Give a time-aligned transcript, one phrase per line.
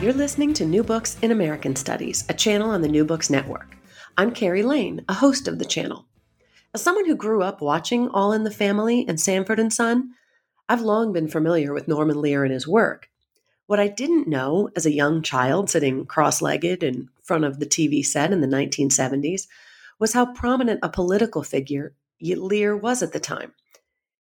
[0.00, 3.76] You're listening to New Books in American Studies, a channel on the New Books Network.
[4.16, 6.06] I'm Carrie Lane, a host of the channel.
[6.72, 10.10] As someone who grew up watching All in the Family and Sanford and Son,
[10.68, 13.10] I've long been familiar with Norman Lear and his work.
[13.66, 17.66] What I didn't know as a young child sitting cross legged in front of the
[17.66, 19.48] TV set in the 1970s
[19.98, 23.52] was how prominent a political figure Lear was at the time.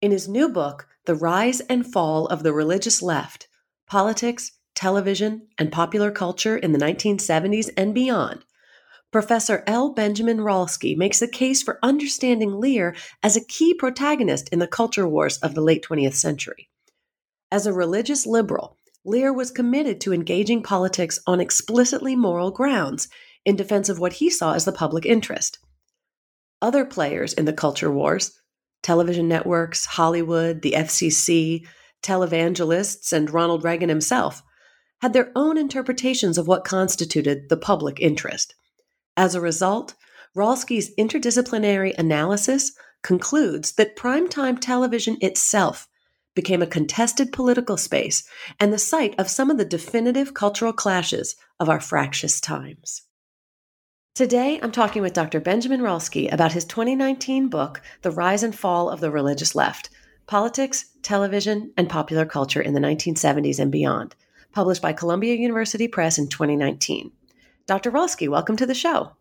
[0.02, 3.46] In his new book, The Rise and Fall of the Religious Left
[3.86, 8.44] Politics, television, and popular culture in the 1970s and beyond,
[9.12, 9.92] Professor L.
[9.92, 15.08] Benjamin Rolsky makes a case for understanding Lear as a key protagonist in the culture
[15.08, 16.70] wars of the late 20th century.
[17.50, 23.08] As a religious liberal, Lear was committed to engaging politics on explicitly moral grounds
[23.44, 25.58] in defense of what he saw as the public interest.
[26.62, 28.38] Other players in the culture wars,
[28.82, 31.66] television networks, Hollywood, the FCC,
[32.02, 34.42] televangelists, and Ronald Reagan himself,
[35.00, 38.54] had their own interpretations of what constituted the public interest.
[39.16, 39.94] As a result,
[40.36, 45.88] Rolsky's interdisciplinary analysis concludes that primetime television itself
[46.34, 48.22] became a contested political space
[48.60, 53.02] and the site of some of the definitive cultural clashes of our fractious times.
[54.14, 55.40] Today, I'm talking with Dr.
[55.40, 59.88] Benjamin Rolsky about his 2019 book, The Rise and Fall of the Religious Left
[60.26, 64.14] Politics, Television, and Popular Culture in the 1970s and Beyond
[64.52, 67.12] published by Columbia University Press in 2019.
[67.66, 67.90] Dr.
[67.90, 69.12] Rolsky, welcome to the show.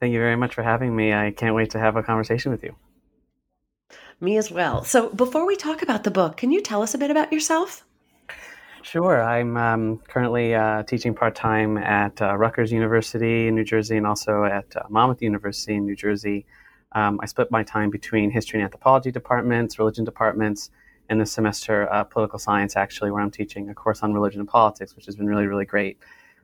[0.00, 1.12] Thank you very much for having me.
[1.12, 2.74] I can't wait to have a conversation with you.
[4.20, 4.84] Me as well.
[4.84, 7.84] So, before we talk about the book, can you tell us a bit about yourself?
[8.82, 9.22] Sure.
[9.22, 14.06] I'm um, currently uh, teaching part time at uh, Rutgers University in New Jersey and
[14.06, 16.46] also at uh, Monmouth University in New Jersey.
[16.92, 20.70] Um, I split my time between history and anthropology departments, religion departments,
[21.10, 24.48] in this semester uh, political science, actually, where I'm teaching a course on religion and
[24.48, 25.98] politics, which has been really, really great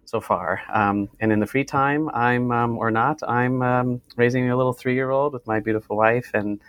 [0.04, 0.60] so far.
[0.72, 4.72] Um, and in the free time, I'm, um, or not, I'm um, raising a little
[4.72, 6.30] three year old with my beautiful wife.
[6.34, 6.60] And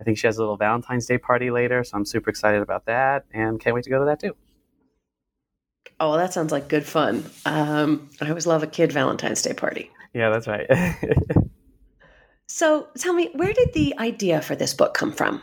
[0.00, 1.84] I think she has a little Valentine's Day party later.
[1.84, 4.36] So I'm super excited about that and can't wait to go to that too.
[6.00, 7.24] Oh, well, that sounds like good fun.
[7.44, 9.90] Um, I always love a kid Valentine's Day party.
[10.14, 10.68] Yeah, that's right.
[12.46, 15.42] so tell me, where did the idea for this book come from?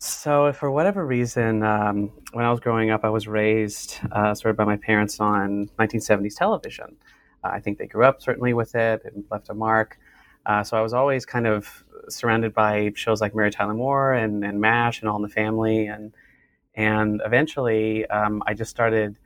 [0.00, 4.50] So, for whatever reason, um, when I was growing up, I was raised uh, sort
[4.50, 6.96] of by my parents on 1970s television.
[7.42, 9.98] Uh, I think they grew up certainly with it and left a mark.
[10.46, 14.44] Uh, so I was always kind of surrounded by shows like Mary Tyler Moore and,
[14.44, 16.14] and MASH and All in the Family, and
[16.76, 19.18] and eventually um, I just started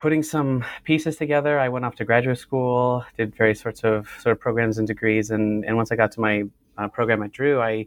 [0.00, 1.58] putting some pieces together.
[1.58, 5.32] I went off to graduate school, did various sorts of sort of programs and degrees,
[5.32, 6.44] and and once I got to my
[6.78, 7.86] uh, program at Drew, I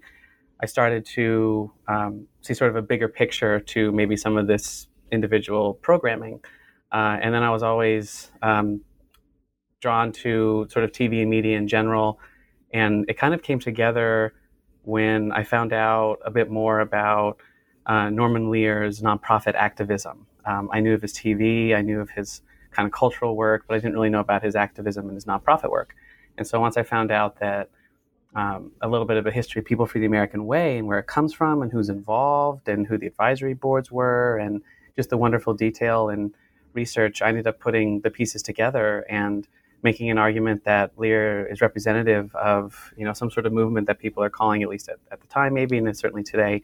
[0.59, 4.87] I started to um, see sort of a bigger picture to maybe some of this
[5.11, 6.39] individual programming.
[6.91, 8.81] Uh, and then I was always um,
[9.81, 12.19] drawn to sort of TV and media in general.
[12.73, 14.33] And it kind of came together
[14.83, 17.37] when I found out a bit more about
[17.85, 20.27] uh, Norman Lear's nonprofit activism.
[20.45, 22.41] Um, I knew of his TV, I knew of his
[22.71, 25.69] kind of cultural work, but I didn't really know about his activism and his nonprofit
[25.69, 25.95] work.
[26.37, 27.69] And so once I found out that
[28.37, 30.99] um, a little bit of a history of People for the American Way and where
[30.99, 34.61] it comes from and who's involved and who the advisory boards were and
[34.95, 36.35] just the wonderful detail and
[36.73, 37.23] research.
[37.23, 39.47] I ended up putting the pieces together and
[39.81, 43.97] making an argument that Lear is representative of you know some sort of movement that
[43.97, 46.61] people are calling, at least at, at the time maybe, and certainly today,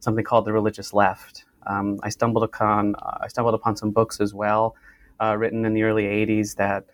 [0.00, 1.46] something called the religious left.
[1.66, 4.76] Um, I stumbled upon uh, I stumbled upon some books as well,
[5.20, 6.84] uh, written in the early '80s that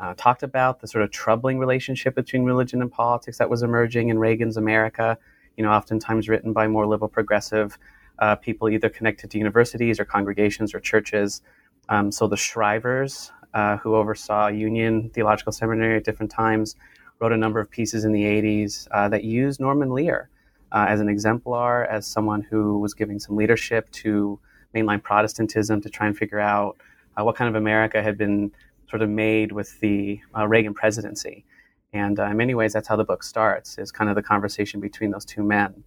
[0.00, 4.08] uh, talked about the sort of troubling relationship between religion and politics that was emerging
[4.08, 5.18] in Reagan's America.
[5.56, 7.78] You know, oftentimes written by more liberal progressive
[8.18, 11.42] uh, people, either connected to universities or congregations or churches.
[11.88, 16.76] Um, so the Shrivers, uh, who oversaw Union Theological Seminary at different times,
[17.18, 20.30] wrote a number of pieces in the 80s uh, that used Norman Lear
[20.72, 24.38] uh, as an exemplar, as someone who was giving some leadership to
[24.74, 26.76] mainline Protestantism to try and figure out
[27.16, 28.52] uh, what kind of America had been
[28.90, 31.44] sort of made with the uh, Reagan presidency.
[31.92, 34.80] And uh, in many ways, that's how the book starts, is kind of the conversation
[34.80, 35.84] between those two men.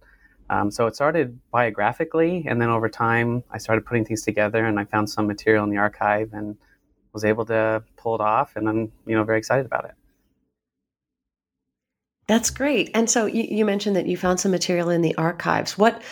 [0.50, 4.78] Um, so it started biographically, and then over time, I started putting things together, and
[4.78, 6.56] I found some material in the archive, and
[7.14, 9.94] was able to pull it off, and I'm you know very excited about it.
[12.26, 12.90] That's great.
[12.94, 15.78] And so you, you mentioned that you found some material in the archives.
[15.78, 16.02] What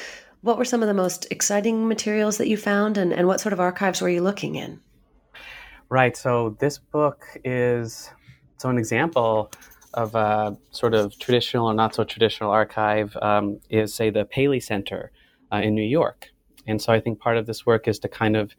[0.40, 3.52] what were some of the most exciting materials that you found, and, and what sort
[3.52, 4.80] of archives were you looking in?
[5.92, 6.16] Right.
[6.16, 8.10] So this book is
[8.56, 9.52] so an example
[9.92, 14.58] of a sort of traditional or not so traditional archive um, is, say, the Paley
[14.58, 15.12] Center
[15.52, 16.30] uh, in New York.
[16.66, 18.54] And so I think part of this work is to kind of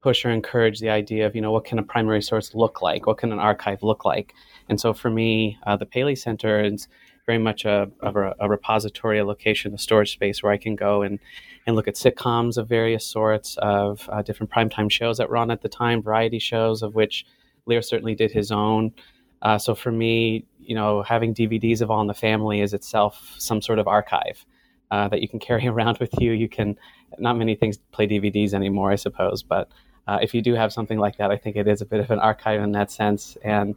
[0.00, 3.06] push or encourage the idea of, you know, what can a primary source look like?
[3.06, 4.32] What can an archive look like?
[4.70, 6.88] And so for me, uh, the Paley Center is
[7.30, 11.02] very much a, a, a, repository, a location, a storage space where I can go
[11.02, 11.20] and,
[11.64, 15.52] and look at sitcoms of various sorts, of uh, different primetime shows that were on
[15.52, 17.24] at the time, variety shows, of which
[17.66, 18.92] Lear certainly did his own.
[19.42, 23.36] Uh, so for me, you know, having DVDs of All in the Family is itself
[23.38, 24.44] some sort of archive
[24.90, 26.32] uh, that you can carry around with you.
[26.32, 26.76] You can,
[27.18, 29.70] not many things play DVDs anymore, I suppose, but
[30.08, 32.10] uh, if you do have something like that, I think it is a bit of
[32.10, 33.36] an archive in that sense.
[33.44, 33.76] And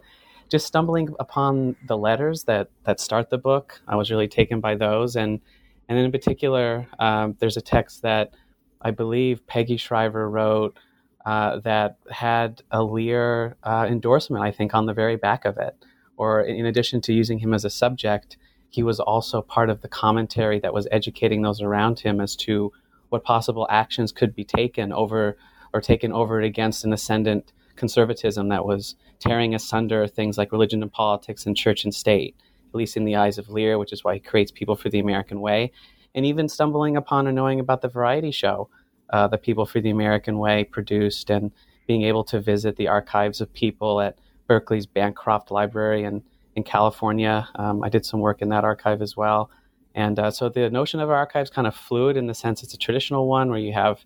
[0.53, 4.75] just stumbling upon the letters that that start the book, I was really taken by
[4.75, 5.15] those.
[5.15, 5.41] And
[5.89, 8.35] and in particular, um, there's a text that
[8.79, 10.77] I believe Peggy Shriver wrote
[11.25, 15.75] uh, that had a Lear uh, endorsement, I think, on the very back of it.
[16.17, 18.37] Or in addition to using him as a subject,
[18.69, 22.71] he was also part of the commentary that was educating those around him as to
[23.09, 25.35] what possible actions could be taken over
[25.73, 30.91] or taken over against an ascendant conservatism that was tearing asunder things like religion and
[30.91, 32.35] politics and church and state,
[32.69, 34.99] at least in the eyes of Lear, which is why he creates People for the
[34.99, 35.71] American Way,
[36.13, 38.69] and even stumbling upon and knowing about the variety show
[39.11, 41.51] uh, that People for the American Way produced and
[41.87, 44.17] being able to visit the archives of people at
[44.47, 46.23] Berkeley's Bancroft Library in,
[46.55, 47.47] in California.
[47.55, 49.49] Um, I did some work in that archive as well.
[49.95, 52.77] And uh, so the notion of archives kind of fluid in the sense it's a
[52.77, 54.05] traditional one where you have,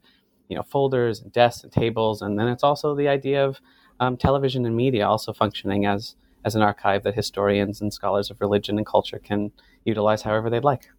[0.50, 3.60] you know, folders and desks and tables, and then it's also the idea of
[4.00, 6.16] um, television and media also functioning as
[6.46, 9.52] as an archive that historians and scholars of religion and culture can
[9.84, 10.90] utilize however they'd like.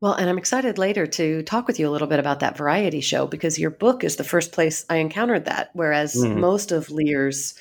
[0.00, 3.00] Well, and I'm excited later to talk with you a little bit about that variety
[3.00, 6.38] show because your book is the first place I encountered that, whereas mm-hmm.
[6.38, 7.54] most of Lear's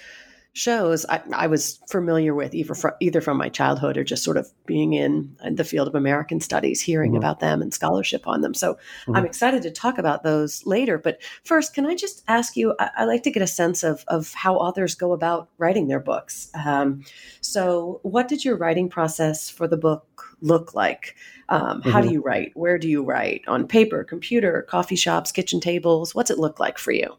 [0.56, 4.38] shows I, I, was familiar with either from, either from my childhood or just sort
[4.38, 7.18] of being in the field of American studies, hearing mm-hmm.
[7.18, 8.54] about them and scholarship on them.
[8.54, 9.18] So mm-hmm.
[9.18, 10.98] I'm excited to talk about those later.
[10.98, 12.74] But first, can I just ask you?
[12.80, 16.00] I, I like to get a sense of of how authors go about writing their
[16.00, 16.50] books.
[16.66, 17.04] Um,
[17.42, 21.18] so, what did your writing process for the book look like?
[21.50, 22.08] Um, how mm-hmm.
[22.08, 22.52] do you write?
[22.56, 23.44] Where do you write?
[23.48, 26.16] On paper, computer, coffee shops, kitchen tables?
[26.16, 27.18] What's it look like for you?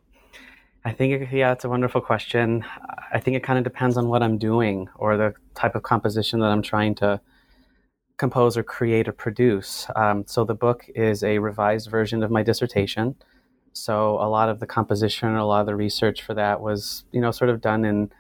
[0.87, 2.65] I think, yeah, it's a wonderful question.
[3.13, 6.39] I think it kind of depends on what I'm doing or the type of composition
[6.39, 7.21] that I'm trying to
[8.19, 9.89] compose or create or produce.
[9.97, 13.17] Um, so the book is a revised version of my dissertation.
[13.73, 17.21] So a lot of the composition, a lot of the research for that was, you
[17.21, 18.13] know, sort of done in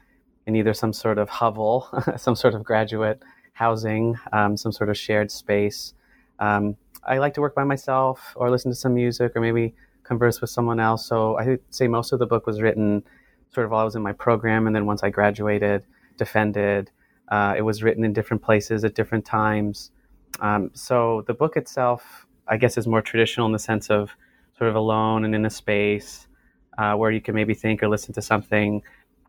[0.49, 3.23] in either some sort of hovel, some sort of graduate
[3.53, 5.95] housing, um, some sort of shared space.
[6.41, 9.77] Um, I like to work by myself or listen to some music or maybe
[10.07, 11.07] converse with someone else.
[11.07, 13.03] So I would say most of the book was written
[13.53, 15.85] sort of while I was in my program, and then once I graduated,
[16.17, 16.91] defended.
[17.29, 19.91] Uh, it was written in different places at different times.
[20.41, 24.11] Um, so the book itself, I guess, is more traditional in the sense of
[24.59, 26.29] sort of alone and in a space
[26.79, 28.83] uh, where you can maybe think or listen to something.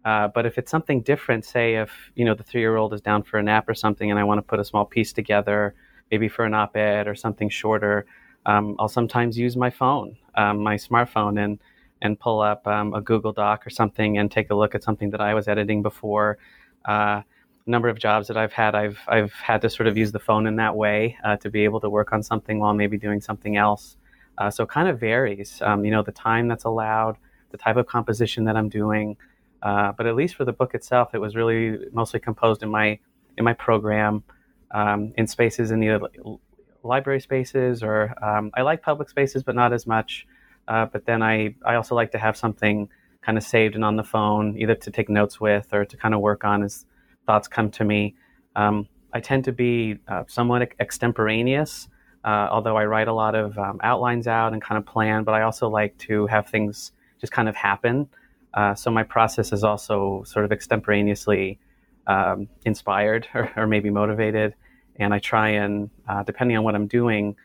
[0.05, 3.39] Uh, but if it's something different, say if you know the three-year-old is down for
[3.39, 5.73] a nap or something, and I want to put a small piece together,
[6.11, 8.05] maybe for an op-ed or something shorter,
[8.47, 11.59] um, I'll sometimes use my phone, um, my smartphone, and
[12.01, 15.09] and pull up um, a Google Doc or something and take a look at something
[15.11, 16.37] that I was editing before.
[16.85, 17.21] Uh,
[17.65, 20.47] number of jobs that I've had, I've I've had to sort of use the phone
[20.47, 23.57] in that way uh, to be able to work on something while maybe doing something
[23.57, 23.97] else.
[24.37, 27.17] Uh, so it kind of varies, um, you know, the time that's allowed,
[27.51, 29.17] the type of composition that I'm doing.
[29.63, 32.99] Uh, but at least for the book itself, it was really mostly composed in my
[33.37, 34.23] in my program,
[34.71, 36.39] um, in spaces in the
[36.87, 40.25] library spaces, or um, I like public spaces, but not as much.
[40.67, 42.89] Uh, but then I, I also like to have something
[43.21, 46.13] kind of saved and on the phone, either to take notes with or to kind
[46.13, 46.85] of work on as
[47.25, 48.15] thoughts come to me.
[48.55, 51.87] Um, I tend to be uh, somewhat extemporaneous,
[52.23, 55.33] uh, although I write a lot of um, outlines out and kind of plan, but
[55.33, 58.09] I also like to have things just kind of happen.
[58.53, 61.59] Uh, so my process is also sort of extemporaneously
[62.07, 64.55] um, inspired or, or, maybe motivated
[64.99, 67.35] and I try and, uh, depending on what I'm doing,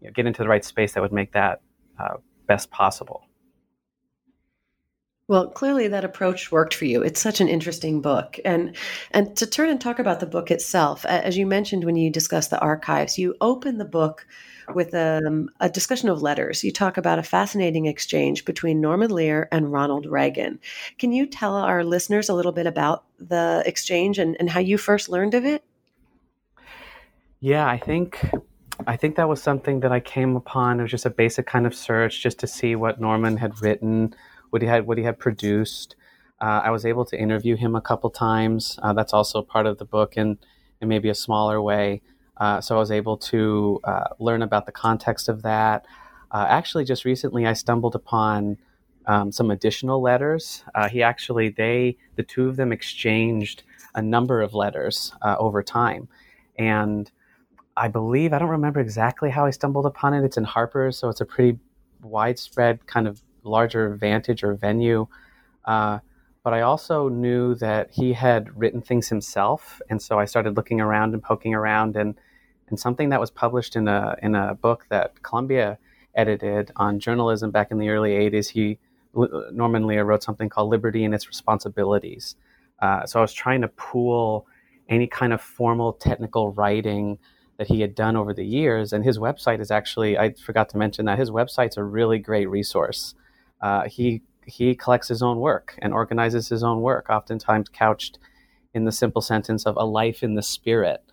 [0.00, 1.60] you know, get into the right space that would make that
[1.98, 2.14] uh,
[2.46, 3.28] best possible.
[5.28, 7.02] Well, clearly that approach worked for you.
[7.02, 8.38] It's such an interesting book.
[8.44, 8.76] And
[9.12, 12.50] and to turn and talk about the book itself, as you mentioned when you discussed
[12.50, 14.26] the archives, you open the book
[14.74, 16.64] with um, a discussion of letters.
[16.64, 20.58] You talk about a fascinating exchange between Norman Lear and Ronald Reagan.
[20.98, 24.76] Can you tell our listeners a little bit about the exchange and, and how you
[24.76, 25.64] first learned of it?
[27.44, 28.24] Yeah, I think
[28.86, 30.78] I think that was something that I came upon.
[30.78, 34.14] It was just a basic kind of search just to see what Norman had written
[34.50, 35.96] what he had what he had produced.
[36.40, 38.78] Uh, I was able to interview him a couple times.
[38.80, 40.38] Uh, that's also part of the book in,
[40.80, 42.02] in maybe a smaller way.
[42.36, 45.84] Uh, so I was able to uh, learn about the context of that.
[46.30, 48.56] Uh, actually, just recently, I stumbled upon
[49.06, 50.62] um, some additional letters.
[50.76, 53.64] Uh, he actually, they, the two of them exchanged
[53.96, 56.08] a number of letters over time.
[56.56, 57.10] And
[57.76, 60.24] I believe, I don't remember exactly how I stumbled upon it.
[60.24, 61.58] It's in Harper's, so it's a pretty
[62.02, 65.06] widespread kind of larger vantage or venue.
[65.64, 66.00] Uh,
[66.44, 70.80] but I also knew that he had written things himself, and so I started looking
[70.80, 72.14] around and poking around, and
[72.68, 75.78] and something that was published in a in a book that Columbia
[76.14, 78.48] edited on journalism back in the early '80s.
[78.48, 78.78] He
[79.52, 82.34] Norman Lear wrote something called "Liberty and Its Responsibilities."
[82.80, 84.46] Uh, so I was trying to pool
[84.88, 87.18] any kind of formal technical writing
[87.62, 90.78] that he had done over the years, and his website is actually I forgot to
[90.78, 93.14] mention that his website's a really great resource.
[93.60, 98.18] Uh, he he collects his own work and organizes his own work, oftentimes couched
[98.74, 101.04] in the simple sentence of "a life in the spirit,"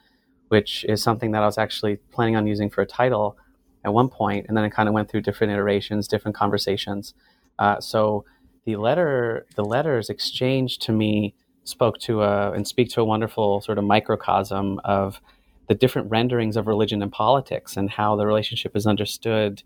[0.48, 3.38] which is something that I was actually planning on using for a title
[3.86, 7.14] at one point, and then it kind of went through different iterations, different conversations.
[7.60, 8.26] Uh, so
[8.66, 13.62] the letter, the letters exchanged to me spoke to a and speak to a wonderful
[13.62, 15.22] sort of microcosm of
[15.70, 19.62] the different renderings of religion and politics and how the relationship is understood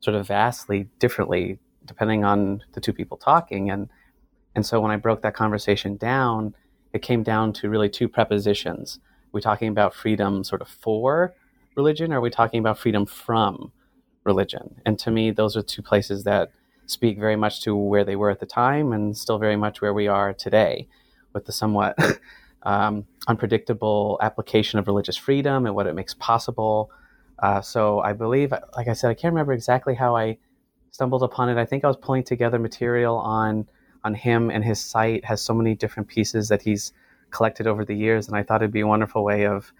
[0.00, 3.70] sort of vastly differently depending on the two people talking.
[3.70, 3.88] And
[4.56, 6.54] and so when I broke that conversation down,
[6.92, 8.98] it came down to really two prepositions.
[8.98, 11.34] Are we talking about freedom sort of for
[11.76, 13.70] religion, or are we talking about freedom from
[14.24, 14.80] religion?
[14.84, 16.50] And to me, those are two places that
[16.86, 19.94] speak very much to where they were at the time and still very much where
[19.94, 20.88] we are today
[21.34, 21.96] with the somewhat
[22.62, 26.90] um, unpredictable application of religious freedom and what it makes possible.
[27.38, 30.38] Uh, so I believe, like I said, I can't remember exactly how I
[30.90, 31.58] stumbled upon it.
[31.58, 33.68] I think I was pulling together material on
[34.04, 36.92] on him and his site has so many different pieces that he's
[37.30, 39.72] collected over the years, and I thought it'd be a wonderful way of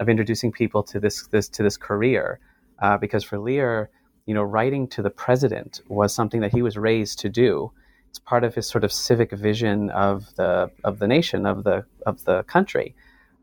[0.00, 2.40] of introducing people to this this to this career.
[2.78, 3.90] Uh, because for Lear,
[4.26, 7.72] you know, writing to the president was something that he was raised to do.
[8.16, 11.84] It's part of his sort of civic vision of the of the nation of the
[12.06, 12.94] of the country.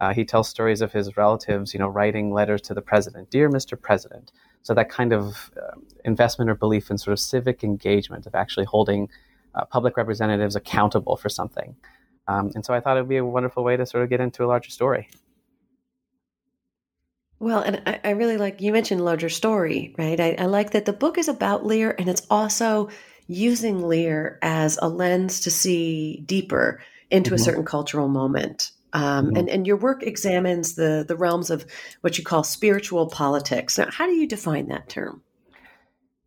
[0.01, 3.51] Uh, he tells stories of his relatives, you know, writing letters to the president, "Dear
[3.51, 3.79] Mr.
[3.79, 4.31] President,"
[4.63, 8.65] So that kind of uh, investment or belief in sort of civic engagement of actually
[8.65, 9.09] holding
[9.53, 11.75] uh, public representatives accountable for something.
[12.27, 14.21] Um, and so I thought it would be a wonderful way to sort of get
[14.21, 15.07] into a larger story.
[17.39, 20.19] Well, and I, I really like you mentioned larger story, right?
[20.19, 22.89] I, I like that the book is about Lear and it's also
[23.27, 27.35] using Lear as a lens to see deeper into mm-hmm.
[27.35, 28.71] a certain cultural moment.
[28.93, 29.37] Um, mm-hmm.
[29.37, 31.65] and, and your work examines the, the realms of
[32.01, 33.77] what you call spiritual politics.
[33.77, 35.21] Now, how do you define that term?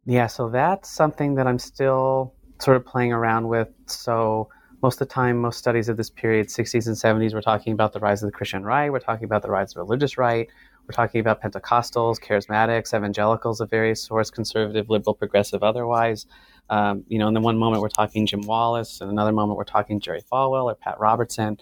[0.04, 3.68] Yeah, so that's something that I'm still sort of playing around with.
[3.86, 4.48] So,
[4.82, 7.92] most of the time, most studies of this period, 60s and 70s, we're talking about
[7.92, 10.48] the rise of the Christian right, we're talking about the rise of the religious right,
[10.86, 16.26] we're talking about Pentecostals, charismatics, evangelicals of various sorts, conservative, liberal, progressive, otherwise.
[16.68, 19.64] Um, you know, in the one moment we're talking Jim Wallis, and another moment we're
[19.64, 21.58] talking Jerry Falwell or Pat Robertson.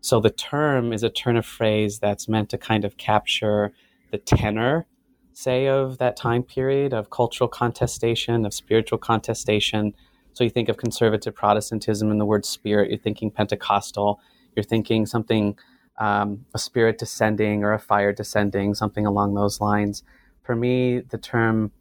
[0.00, 3.72] So the term is a turn of phrase that's meant to kind of capture
[4.10, 4.86] the tenor,
[5.32, 9.94] say, of that time period of cultural contestation, of spiritual contestation.
[10.32, 14.20] So you think of conservative Protestantism and the word spirit, you're thinking Pentecostal,
[14.56, 15.56] you're thinking something,
[15.98, 20.02] um, a spirit descending or a fire descending, something along those lines.
[20.42, 21.72] For me, the term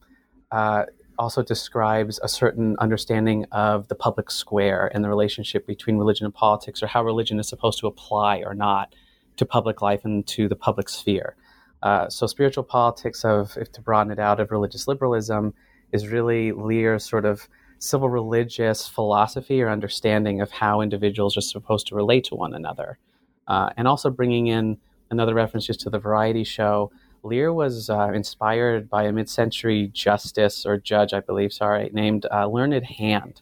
[0.51, 0.85] uh,
[1.19, 6.33] also describes a certain understanding of the public square and the relationship between religion and
[6.33, 8.95] politics, or how religion is supposed to apply or not
[9.35, 11.35] to public life and to the public sphere.
[11.83, 15.53] Uh, so, spiritual politics of, if to broaden it out, of religious liberalism
[15.91, 17.47] is really Lear's sort of
[17.79, 22.97] civil religious philosophy or understanding of how individuals are supposed to relate to one another.
[23.47, 24.77] Uh, and also bringing in
[25.09, 26.91] another reference just to the variety show
[27.23, 32.25] Lear was uh, inspired by a mid century justice or judge, I believe, sorry, named
[32.31, 33.41] uh, Learned Hand.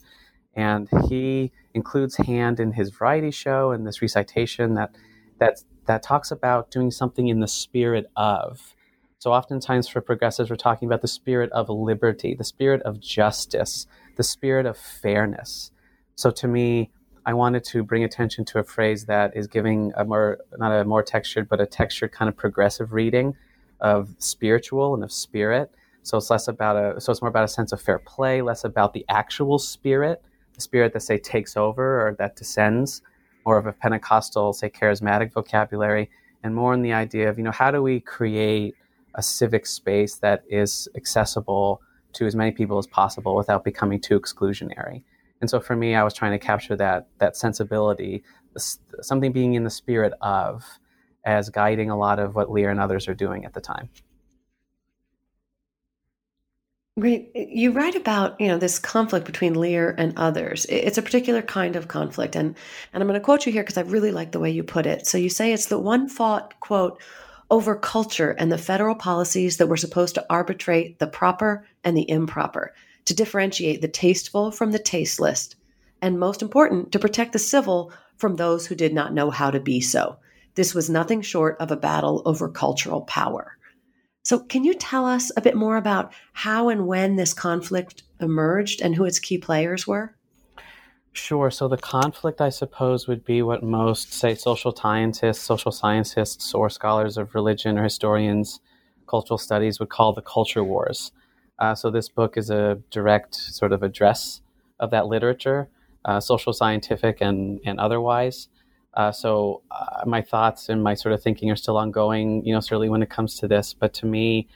[0.55, 4.95] And he includes Hand in his variety show and this recitation that,
[5.39, 8.75] that, that talks about doing something in the spirit of.
[9.19, 13.87] So, oftentimes for progressives, we're talking about the spirit of liberty, the spirit of justice,
[14.15, 15.71] the spirit of fairness.
[16.15, 16.89] So to me,
[17.25, 20.83] I wanted to bring attention to a phrase that is giving a more, not a
[20.83, 23.35] more textured, but a textured kind of progressive reading
[23.79, 25.71] of spiritual and of spirit.
[26.03, 28.63] So it's less about a, so it's more about a sense of fair play, less
[28.63, 33.01] about the actual spirit, the spirit that say takes over or that descends,
[33.45, 36.09] more of a Pentecostal, say charismatic vocabulary,
[36.43, 38.75] and more in the idea of, you know, how do we create
[39.15, 41.81] a civic space that is accessible
[42.13, 45.03] to as many people as possible without becoming too exclusionary.
[45.41, 48.23] And so for me, I was trying to capture that that sensibility,
[49.01, 50.63] something being in the spirit of,
[51.27, 53.89] as guiding a lot of what Lear and others are doing at the time.
[56.95, 60.65] You write about you know this conflict between Lear and others.
[60.67, 62.55] It's a particular kind of conflict, and
[62.91, 64.87] and I'm going to quote you here because I really like the way you put
[64.87, 65.05] it.
[65.05, 66.99] So you say it's the one fought quote
[67.51, 72.09] over culture and the federal policies that were supposed to arbitrate the proper and the
[72.09, 72.73] improper,
[73.05, 75.55] to differentiate the tasteful from the tasteless,
[76.01, 79.59] and most important, to protect the civil from those who did not know how to
[79.59, 80.17] be so.
[80.57, 83.57] This was nothing short of a battle over cultural power.
[84.23, 88.81] So, can you tell us a bit more about how and when this conflict emerged
[88.81, 90.15] and who its key players were?
[91.13, 91.51] Sure.
[91.51, 96.71] So the conflict, I suppose, would be what most, say, social scientists, social scientists, or
[96.71, 98.59] scholars of religion or historians,
[99.07, 101.11] cultural studies would call the culture wars.
[101.59, 104.41] Uh, so this book is a direct sort of address
[104.79, 105.69] of that literature,
[106.05, 108.47] uh, social, scientific, and and otherwise.
[108.97, 112.43] Uh, so uh, my thoughts and my sort of thinking are still ongoing.
[112.43, 113.73] You know, certainly when it comes to this.
[113.73, 114.49] But to me,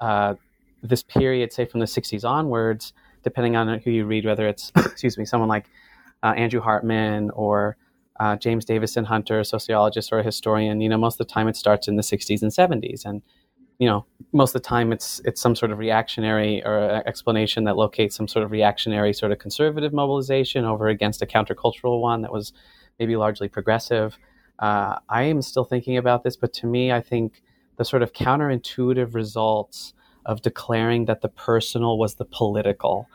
[0.00, 0.36] uh,
[0.82, 2.92] this period, say from the '60s onwards,
[3.24, 5.66] depending on who you read, whether it's excuse me, someone like
[6.22, 7.76] uh, Andrew Hartman or
[8.20, 11.48] uh, James Davison Hunter, a sociologist or a historian, you know, most of the time
[11.48, 13.04] it starts in the 60s and 70s.
[13.04, 13.22] And,
[13.78, 17.76] you know, most of the time it's it's some sort of reactionary or explanation that
[17.76, 22.32] locates some sort of reactionary sort of conservative mobilization over against a countercultural one that
[22.32, 22.52] was
[22.98, 24.16] maybe largely progressive.
[24.58, 27.42] Uh, I am still thinking about this, but to me, I think
[27.76, 29.94] the sort of counterintuitive results
[30.26, 33.08] of declaring that the personal was the political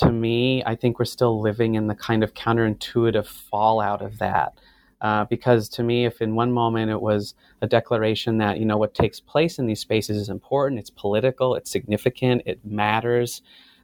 [0.00, 4.54] to me, I think we're still living in the kind of counterintuitive fallout of that.
[5.02, 8.76] Uh, because to me, if in one moment it was a declaration that, you know,
[8.76, 13.42] what takes place in these spaces is important, it's political, it's significant, it matters.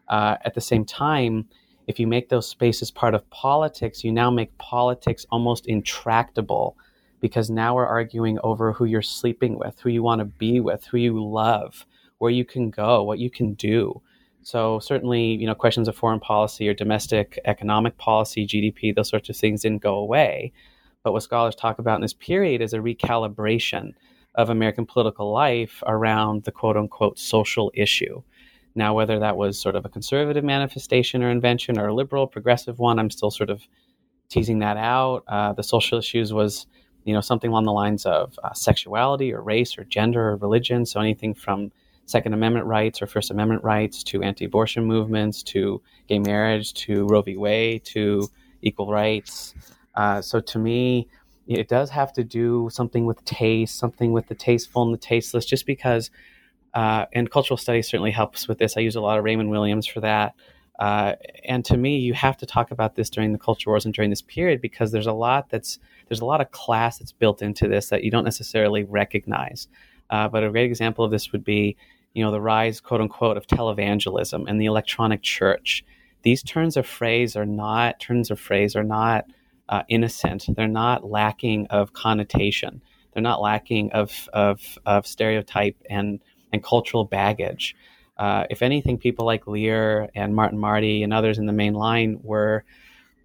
[0.08, 1.46] Uh, at the same time,
[1.87, 6.77] if you make those spaces part of politics, you now make politics almost intractable
[7.20, 10.85] because now we're arguing over who you're sleeping with, who you want to be with,
[10.85, 11.87] who you love,
[12.18, 14.01] where you can go, what you can do.
[14.42, 19.29] So certainly, you know, questions of foreign policy or domestic economic policy, GDP, those sorts
[19.29, 20.53] of things didn't go away.
[21.03, 23.92] But what scholars talk about in this period is a recalibration
[24.35, 28.22] of American political life around the quote unquote social issue.
[28.76, 32.78] Now, whether that was sort of a conservative manifestation or invention or a liberal, progressive
[32.78, 33.66] one, I'm still sort of
[34.28, 35.24] teasing that out.
[35.28, 36.66] Uh, the social issues was,
[37.04, 40.84] you know, something along the lines of uh, sexuality or race or gender or religion.
[40.84, 41.72] So anything from
[42.06, 47.06] Second Amendment rights or First Amendment rights to anti abortion movements to gay marriage to
[47.06, 47.36] Roe v.
[47.36, 48.28] Wade to
[48.62, 49.54] equal rights.
[49.94, 51.08] Uh, so to me,
[51.46, 55.46] it does have to do something with taste, something with the tasteful and the tasteless,
[55.46, 56.10] just because,
[56.76, 58.76] uh, and cultural studies certainly helps with this.
[58.76, 60.34] I use a lot of Raymond Williams for that.
[60.78, 63.94] Uh, and to me, you have to talk about this during the culture wars and
[63.94, 67.40] during this period because there's a lot that's there's a lot of class that's built
[67.40, 69.68] into this that you don't necessarily recognize.
[70.10, 71.76] Uh, but a great example of this would be
[72.12, 75.84] you know, the rise, quote unquote, of televangelism and the electronic church.
[76.22, 79.26] These turns of phrase are not turns of phrase are not
[79.68, 80.46] uh, innocent.
[80.56, 82.80] They're not lacking of connotation.
[83.12, 86.20] They're not lacking of of, of stereotype and
[86.52, 87.76] and cultural baggage.
[88.16, 92.18] Uh, if anything, people like Lear and Martin Marty and others in the main line
[92.22, 92.64] were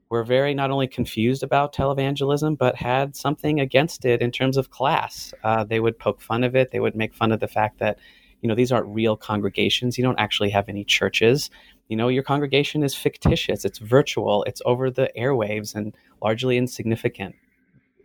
[0.10, 4.70] were very not only confused about televangelism, but had something against it in terms of
[4.70, 5.34] class.
[5.42, 6.72] Uh, they would poke fun of it.
[6.72, 7.98] They would make fun of the fact that
[8.42, 11.50] you know these aren't real congregations you don't actually have any churches
[11.88, 17.36] you know your congregation is fictitious it's virtual it's over the airwaves and largely insignificant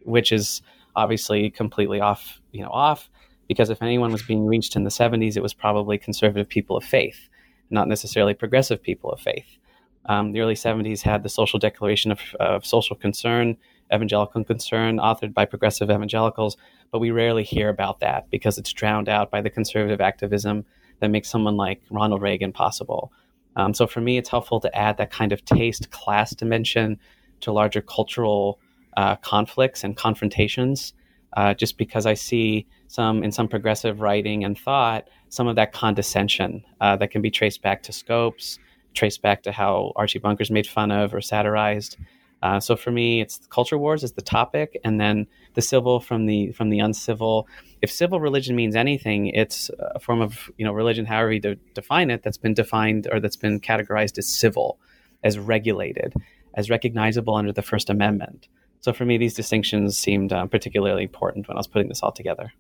[0.05, 0.63] which is
[0.95, 3.11] obviously completely off you know off
[3.49, 6.85] because if anyone was being reached in the 70s it was probably conservative people of
[6.85, 7.29] faith
[7.71, 9.59] not necessarily progressive people of faith
[10.07, 13.57] um, the early 70s had the social declaration of, of social concern
[13.93, 16.57] evangelical concern authored by progressive evangelicals
[16.91, 20.65] but we rarely hear about that because it's drowned out by the conservative activism
[21.01, 23.13] that makes someone like Ronald Reagan possible.
[23.57, 26.99] Um, so for me, it's helpful to add that kind of taste class dimension
[27.41, 28.61] to larger cultural
[28.97, 30.95] uh, conflicts and confrontations,
[31.37, 35.73] uh, just because I see some in some progressive writing and thought some of that
[35.73, 38.59] condescension uh, that can be traced back to Scopes,
[38.95, 41.97] traced back to how Archie Bunker's made fun of or satirized.
[42.43, 46.27] Uh, so for me, it's culture wars is the topic, and then the civil from
[46.27, 47.49] the from the uncivil.
[47.83, 51.57] If civil religion means anything, it's a form of you know religion, however you de-
[51.75, 54.79] define it, that's been defined or that's been categorized as civil,
[55.25, 56.15] as regulated,
[56.55, 58.49] as recognizable under the First Amendment.
[58.81, 62.13] So for me, these distinctions seemed uh, particularly important when I was putting this all
[62.13, 62.53] together.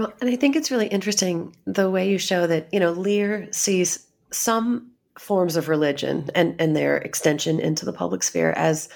[0.00, 3.48] Well, and I think it's really interesting the way you show that, you know, Lear
[3.52, 8.88] sees some forms of religion and, and their extension into the public sphere as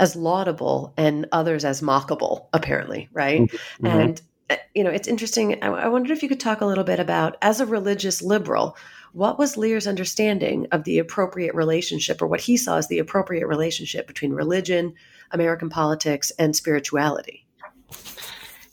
[0.00, 3.42] as laudable and others as mockable, apparently, right?
[3.42, 3.86] Mm-hmm.
[3.86, 5.62] And uh, you know, it's interesting.
[5.62, 8.76] I, I wondered if you could talk a little bit about, as a religious liberal,
[9.12, 13.46] what was Lear's understanding of the appropriate relationship, or what he saw as the appropriate
[13.46, 14.94] relationship between religion,
[15.30, 17.46] American politics, and spirituality?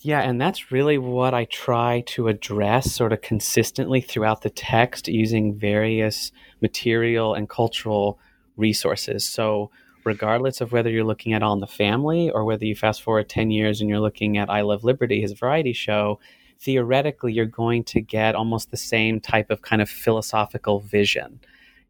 [0.05, 5.07] Yeah, and that's really what I try to address sort of consistently throughout the text
[5.07, 8.19] using various material and cultural
[8.55, 9.27] resources.
[9.27, 9.71] So,
[10.03, 13.27] regardless of whether you're looking at All in the Family or whether you fast forward
[13.29, 16.19] 10 years and you're looking at I Love Liberty, his variety show,
[16.59, 21.39] theoretically, you're going to get almost the same type of kind of philosophical vision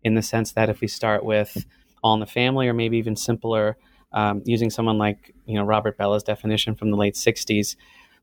[0.05, 1.65] in the sense that if we start with
[2.01, 3.75] All in the Family or maybe even simpler,
[4.13, 7.75] um, using someone like you know Robert Bellah's definition from the late 60s,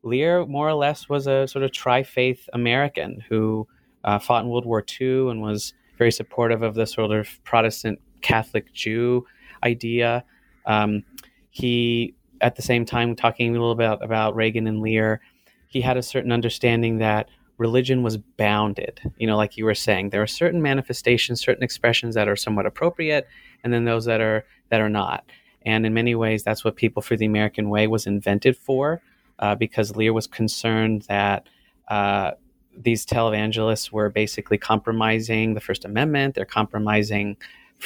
[0.02, 3.66] Lear more or less was a sort of tri faith American who
[4.04, 8.00] uh, fought in World War II and was very supportive of the sort of Protestant
[8.20, 9.26] Catholic Jew
[9.62, 10.24] idea.
[10.66, 11.04] Um,
[11.50, 15.20] he, at the same time, talking a little bit about Reagan and Lear,
[15.68, 19.00] he had a certain understanding that religion was bounded.
[19.18, 22.66] You know, like you were saying, there are certain manifestations, certain expressions that are somewhat
[22.66, 23.28] appropriate,
[23.62, 25.24] and then those that are that are not.
[25.64, 29.00] And in many ways, that's what People for the American Way was invented for
[29.38, 31.48] uh, because Lear was concerned that
[31.88, 32.32] uh,
[32.76, 37.36] these televangelists were basically compromising the First Amendment, they're compromising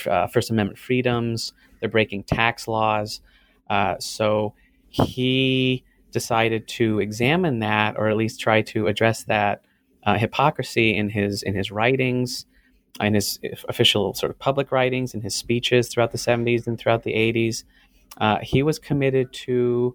[0.08, 3.20] uh, First Amendment freedoms, they're breaking tax laws.
[3.68, 4.54] Uh, so
[4.90, 9.62] he decided to examine that, or at least try to address that
[10.04, 12.46] uh, hypocrisy in his in his writings,
[13.00, 17.02] in his official sort of public writings, in his speeches throughout the 70s and throughout
[17.02, 17.64] the 80s.
[18.18, 19.94] Uh, he was committed to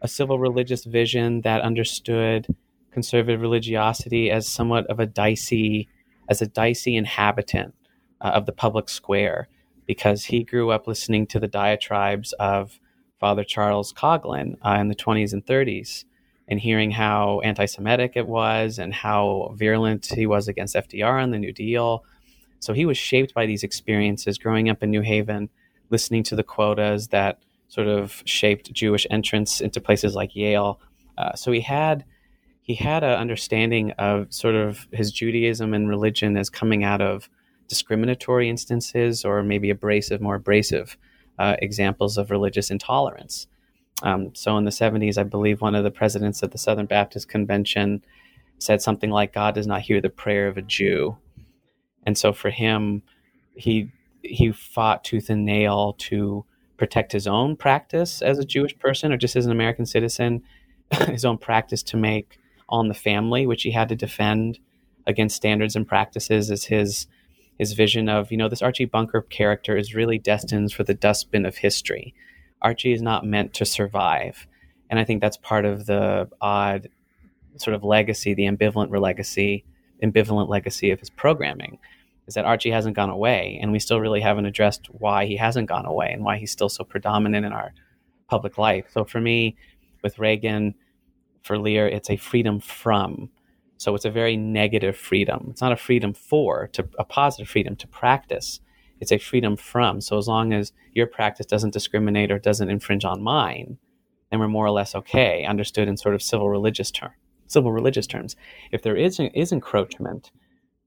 [0.00, 2.46] a civil religious vision that understood
[2.90, 5.88] conservative religiosity as somewhat of a dicey
[6.28, 7.74] as a dicey inhabitant
[8.20, 9.48] uh, of the public square
[9.86, 12.78] because he grew up listening to the diatribes of
[13.18, 16.04] Father Charles Coughlin uh, in the 20s and 30s
[16.46, 21.32] and hearing how anti Semitic it was and how virulent he was against FDR and
[21.32, 22.04] the New Deal.
[22.60, 25.48] So he was shaped by these experiences growing up in New Haven,
[25.90, 30.80] listening to the quotas that sort of shaped Jewish entrance into places like Yale.
[31.16, 32.04] Uh, so he had
[32.62, 37.30] he had an understanding of sort of his Judaism and religion as coming out of
[37.68, 40.98] discriminatory instances or maybe abrasive, more abrasive
[41.38, 43.46] uh, examples of religious intolerance.
[44.02, 47.28] Um, so in the 70s, I believe one of the presidents of the Southern Baptist
[47.28, 48.04] Convention
[48.58, 51.16] said something like, God does not hear the prayer of a Jew.
[52.04, 53.02] And so for him,
[53.54, 53.90] he
[54.22, 56.44] he fought tooth and nail to
[56.78, 60.42] protect his own practice as a Jewish person or just as an American citizen,
[61.06, 62.38] his own practice to make
[62.68, 64.58] on the family, which he had to defend
[65.06, 67.06] against standards and practices as his
[67.58, 71.44] his vision of, you know, this Archie Bunker character is really destined for the dustbin
[71.44, 72.14] of history.
[72.62, 74.46] Archie is not meant to survive.
[74.88, 76.88] And I think that's part of the odd
[77.56, 79.64] sort of legacy, the ambivalent legacy,
[80.04, 81.78] ambivalent legacy of his programming
[82.28, 85.68] is that Archie hasn't gone away, and we still really haven't addressed why he hasn't
[85.68, 87.72] gone away and why he's still so predominant in our
[88.28, 88.84] public life.
[88.92, 89.56] So for me,
[90.02, 90.74] with Reagan,
[91.42, 93.30] for Lear, it's a freedom from.
[93.78, 95.46] So it's a very negative freedom.
[95.50, 98.60] It's not a freedom for, to a positive freedom to practice.
[99.00, 100.02] It's a freedom from.
[100.02, 103.78] So as long as your practice doesn't discriminate or doesn't infringe on mine,
[104.30, 107.12] then we're more or less okay, understood in sort of civil religious term,
[107.46, 108.36] civil religious terms.
[108.70, 110.30] If there is is encroachment,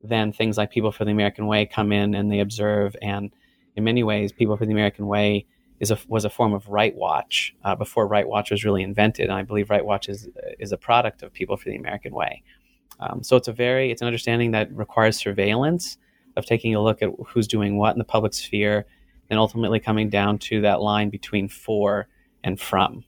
[0.03, 2.95] then things like People for the American Way come in and they observe.
[3.01, 3.31] And
[3.75, 5.45] in many ways, People for the American Way
[5.79, 9.25] is a, was a form of Right Watch uh, before Right Watch was really invented.
[9.25, 12.43] And I believe Right Watch is, is a product of People for the American Way.
[12.99, 15.97] Um, so it's a very it's an understanding that requires surveillance
[16.37, 18.85] of taking a look at who's doing what in the public sphere,
[19.29, 22.07] and ultimately coming down to that line between for
[22.43, 23.03] and from.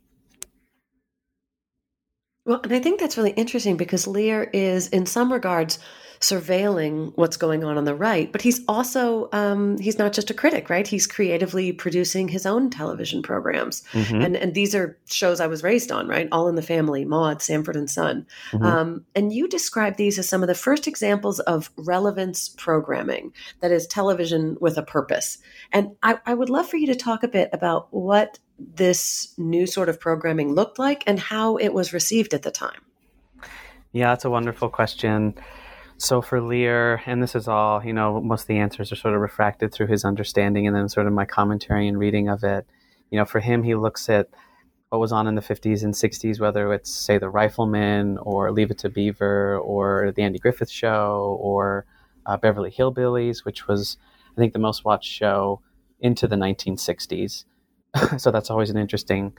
[2.46, 5.80] Well, and I think that's really interesting because Lear is, in some regards,
[6.24, 10.34] surveilling what's going on on the right, but he's also um, he's not just a
[10.34, 10.88] critic, right?
[10.88, 14.22] He's creatively producing his own television programs, mm-hmm.
[14.22, 16.30] and and these are shows I was raised on, right?
[16.32, 18.66] All in the Family, Maude, Sanford and Son, mm-hmm.
[18.66, 23.72] um, and you describe these as some of the first examples of relevance programming that
[23.72, 25.38] is television with a purpose.
[25.74, 29.68] And I, I would love for you to talk a bit about what this new
[29.68, 32.80] sort of programming looked like and how it was received at the time.
[33.92, 35.36] Yeah, that's a wonderful question.
[35.98, 39.14] So for Lear, and this is all, you know, most of the answers are sort
[39.14, 42.66] of refracted through his understanding and then sort of my commentary and reading of it.
[43.10, 44.28] You know, for him, he looks at
[44.90, 48.72] what was on in the 50s and 60s, whether it's, say, The Rifleman or Leave
[48.72, 51.86] It to Beaver or The Andy Griffith Show or
[52.26, 53.98] uh, Beverly Hillbillies, which was,
[54.32, 55.62] I think, the most watched show
[56.00, 57.46] into the 1960s.
[58.18, 59.34] so that's always an interesting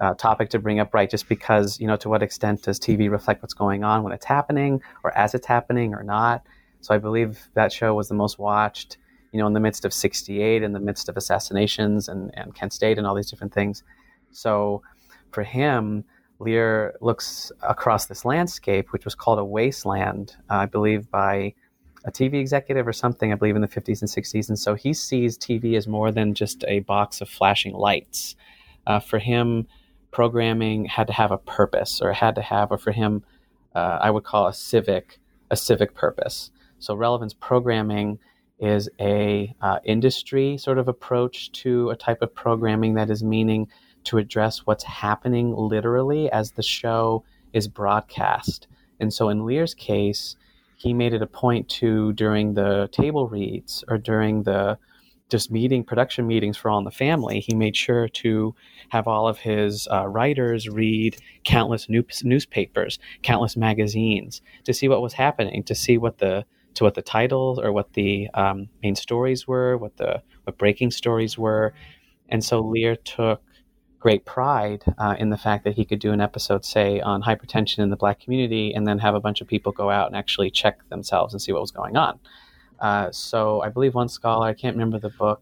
[0.00, 1.10] uh, topic to bring up, right?
[1.10, 4.24] Just because, you know, to what extent does TV reflect what's going on when it's
[4.24, 6.42] happening or as it's happening or not?
[6.80, 8.96] So I believe that show was the most watched,
[9.30, 12.72] you know, in the midst of 68, in the midst of assassinations and, and Kent
[12.72, 13.82] State and all these different things.
[14.30, 14.82] So
[15.30, 16.04] for him,
[16.38, 21.54] Lear looks across this landscape, which was called a wasteland, uh, I believe, by
[22.04, 24.48] a TV executive or something, I believe, in the 50s and 60s.
[24.48, 28.36] And so he sees TV as more than just a box of flashing lights.
[28.86, 29.66] Uh, for him,
[30.10, 33.22] programming had to have a purpose, or had to have, or for him,
[33.74, 35.18] uh, I would call a civic,
[35.50, 36.50] a civic purpose.
[36.78, 38.18] So relevance programming
[38.58, 43.68] is a uh, industry sort of approach to a type of programming that is meaning
[44.04, 48.68] to address what's happening literally as the show is broadcast.
[49.00, 50.36] And so in Lear's case,
[50.82, 54.78] he made it a point to during the table reads or during the
[55.28, 58.54] just meeting production meetings for all in the family he made sure to
[58.90, 65.00] have all of his uh, writers read countless new- newspapers countless magazines to see what
[65.00, 68.94] was happening to see what the to what the titles or what the um, main
[68.94, 71.74] stories were what the what breaking stories were.
[72.28, 73.42] And so lear took
[74.02, 77.78] great pride uh, in the fact that he could do an episode, say, on hypertension
[77.78, 80.50] in the black community, and then have a bunch of people go out and actually
[80.50, 82.18] check themselves and see what was going on.
[82.80, 85.40] Uh, so I believe one scholar, I can't remember the book,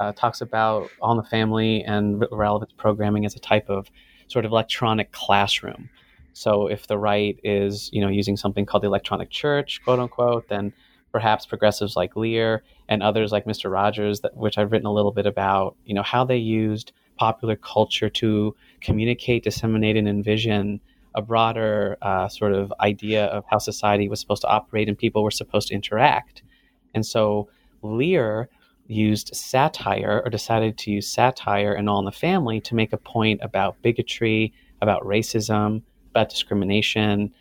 [0.00, 3.90] uh, talks about All in the Family and relevance programming as a type of
[4.28, 5.90] sort of electronic classroom.
[6.32, 10.48] So if the right is, you know, using something called the electronic church, quote unquote,
[10.48, 10.72] then
[11.12, 13.70] perhaps progressives like Lear and others like Mr.
[13.70, 17.56] Rogers, that, which I've written a little bit about, you know, how they used popular
[17.56, 20.80] culture to communicate, disseminate, and envision
[21.14, 25.22] a broader uh, sort of idea of how society was supposed to operate and people
[25.22, 26.42] were supposed to interact.
[26.94, 27.48] And so
[27.82, 28.48] Lear
[28.86, 32.96] used satire or decided to use satire and All in the Family to make a
[32.96, 37.32] point about bigotry, about racism, about discrimination.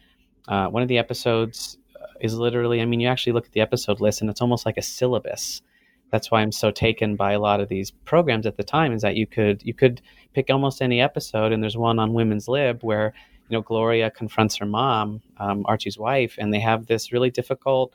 [0.47, 1.77] Uh, one of the episodes
[2.19, 4.77] is literally, I mean, you actually look at the episode list and it's almost like
[4.77, 5.61] a syllabus
[6.11, 9.01] that's why I'm so taken by a lot of these programs at the time is
[9.01, 10.01] that you could you could
[10.33, 13.13] pick almost any episode and there's one on women's lib where
[13.49, 17.93] you know Gloria confronts her mom um, Archie's wife and they have this really difficult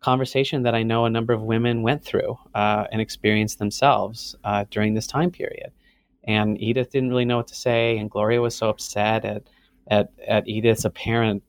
[0.00, 4.64] conversation that I know a number of women went through uh, and experienced themselves uh,
[4.70, 5.72] during this time period.
[6.24, 9.44] And Edith didn't really know what to say and Gloria was so upset at
[9.88, 11.44] at, at Edith's apparent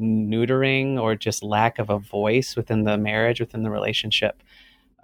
[0.00, 4.42] neutering or just lack of a voice within the marriage within the relationship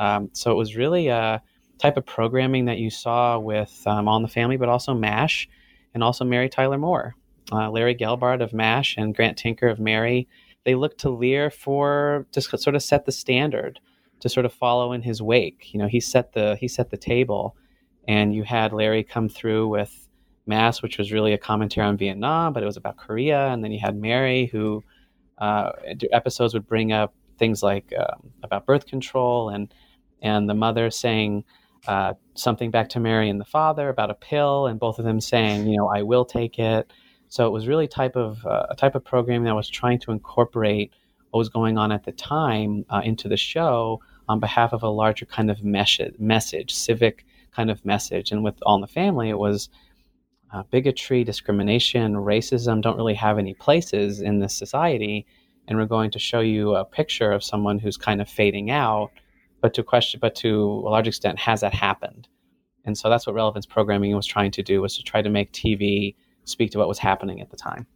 [0.00, 1.42] um, so it was really a
[1.78, 5.48] type of programming that you saw with um, All in the Family, but also MASH
[5.94, 7.14] and also Mary Tyler Moore.
[7.52, 10.26] Uh, Larry Gelbart of MASH and Grant Tinker of Mary,
[10.64, 13.80] they looked to Lear for to sort of set the standard,
[14.20, 15.72] to sort of follow in his wake.
[15.72, 17.56] You know, he set the he set the table,
[18.06, 20.08] and you had Larry come through with
[20.46, 23.72] MASH, which was really a commentary on Vietnam, but it was about Korea, and then
[23.72, 24.82] you had Mary, who
[25.38, 25.72] uh,
[26.12, 29.74] episodes would bring up things like um, about birth control and
[30.22, 31.44] and the mother saying
[31.87, 35.20] uh, something back to Mary and the father about a pill, and both of them
[35.20, 36.92] saying, you know, I will take it.
[37.28, 40.12] So it was really type of uh, a type of programming that was trying to
[40.12, 40.92] incorporate
[41.30, 44.88] what was going on at the time uh, into the show on behalf of a
[44.88, 48.33] larger kind of mes- message, civic kind of message.
[48.33, 49.68] And with All in the Family, it was
[50.52, 55.26] uh, bigotry, discrimination, racism don't really have any places in this society.
[55.68, 59.12] And we're going to show you a picture of someone who's kind of fading out
[59.61, 62.29] but to question, but to a large extent, has that happened?
[62.85, 65.53] And so that's what relevance programming was trying to do was to try to make
[65.53, 67.87] TV speak to what was happening at the time.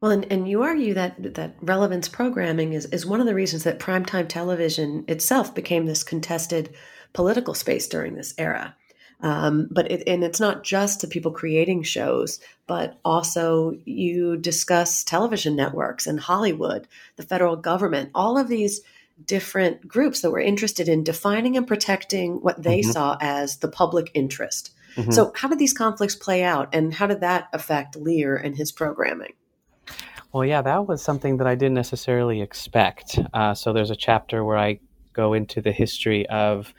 [0.00, 3.64] Well, and, and you argue that that relevance programming is, is one of the reasons
[3.64, 6.74] that primetime television itself became this contested
[7.14, 8.76] political space during this era.
[9.20, 15.02] Um, but it, and it's not just to people creating shows, but also you discuss
[15.02, 18.82] television networks and Hollywood, the federal government, all of these
[19.24, 22.90] different groups that were interested in defining and protecting what they mm-hmm.
[22.90, 24.70] saw as the public interest.
[24.96, 25.10] Mm-hmm.
[25.10, 28.70] So, how did these conflicts play out, and how did that affect Lear and his
[28.70, 29.32] programming?
[30.32, 33.18] Well, yeah, that was something that I didn't necessarily expect.
[33.32, 34.80] Uh, so, there's a chapter where I
[35.12, 36.72] go into the history of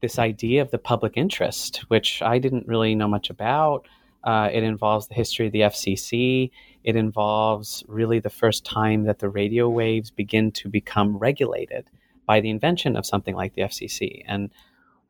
[0.00, 3.86] this idea of the public interest, which I didn't really know much about.
[4.22, 6.50] Uh, it involves the history of the FCC.
[6.84, 11.88] It involves really the first time that the radio waves begin to become regulated
[12.26, 14.22] by the invention of something like the FCC.
[14.26, 14.50] And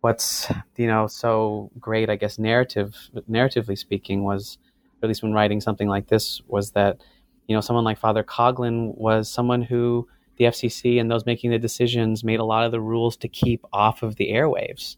[0.00, 2.96] what's you know so great, I guess, narrative
[3.28, 4.58] narratively speaking, was
[5.02, 7.00] at least when writing something like this, was that
[7.46, 11.58] you know someone like Father Coughlin was someone who the FCC and those making the
[11.58, 14.96] decisions made a lot of the rules to keep off of the airwaves.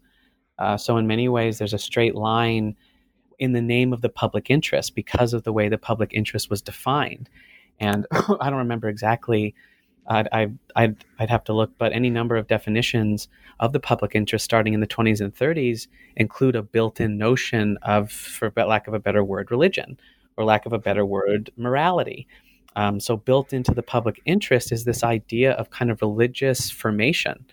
[0.57, 2.75] Uh, so in many ways, there's a straight line
[3.39, 6.61] in the name of the public interest because of the way the public interest was
[6.61, 7.29] defined.
[7.79, 9.55] And I don't remember exactly
[10.07, 13.27] I'd, I'd, I'd, I'd have to look, but any number of definitions
[13.59, 17.77] of the public interest starting in the 20s and 30s include a built in notion
[17.83, 19.97] of, for lack of a better word, religion,
[20.37, 22.27] or lack of a better word, morality.
[22.75, 27.45] Um, so, built into the public interest is this idea of kind of religious formation.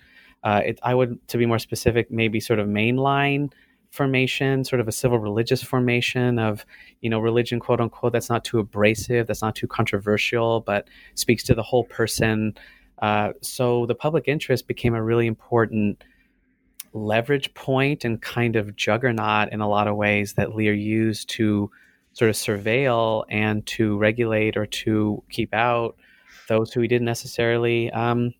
[0.42, 3.52] Uh, it, I would, to be more specific, maybe sort of mainline
[3.90, 6.64] formation, sort of a civil religious formation of,
[7.00, 11.42] you know, religion, quote unquote, that's not too abrasive, that's not too controversial, but speaks
[11.44, 12.55] to the whole person.
[13.00, 16.05] Uh, so the public interest became a really important
[16.92, 21.70] leverage point and kind of juggernaut in a lot of ways that Lear used to
[22.12, 25.96] sort of surveil and to regulate or to keep out
[26.48, 28.35] those who he didn't necessarily um,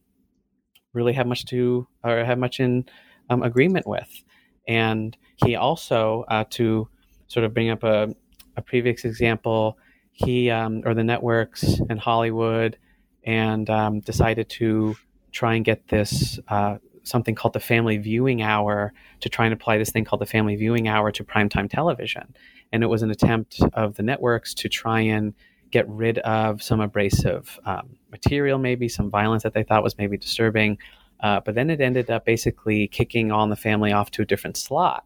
[0.93, 2.85] really have much to or have much in
[3.31, 4.23] um, agreement with.
[4.71, 6.89] And he also, uh, to
[7.27, 8.15] sort of bring up a,
[8.57, 9.77] a previous example,
[10.13, 12.79] he um, or the networks in Hollywood
[13.25, 14.97] and um, decided to
[15.33, 19.77] try and get this uh, something called the family viewing hour to try and apply
[19.77, 22.33] this thing called the family viewing hour to primetime television.
[22.73, 25.35] And it was an attempt of the networks to try and
[25.73, 30.17] get rid of some abrasive um, material, maybe some violence that they thought was maybe
[30.17, 30.79] disturbing.
[31.23, 34.57] Uh, but then it ended up basically kicking All the Family off to a different
[34.57, 35.05] slot.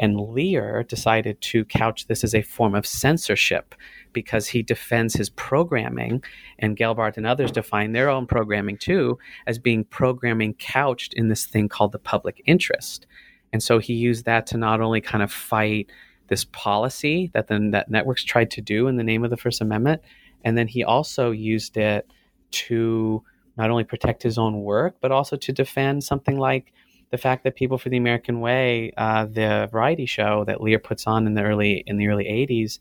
[0.00, 3.74] And Lear decided to couch this as a form of censorship
[4.12, 6.22] because he defends his programming,
[6.60, 11.46] and Gelbart and others define their own programming too as being programming couched in this
[11.46, 13.06] thing called the public interest.
[13.52, 15.90] And so he used that to not only kind of fight
[16.28, 19.60] this policy that the that networks tried to do in the name of the First
[19.60, 20.02] Amendment,
[20.44, 22.06] and then he also used it
[22.50, 23.24] to
[23.58, 26.72] not only protect his own work, but also to defend something like
[27.10, 31.06] the fact that People for the American Way, uh, the variety show that Lear puts
[31.06, 32.78] on in the early in the early '80s,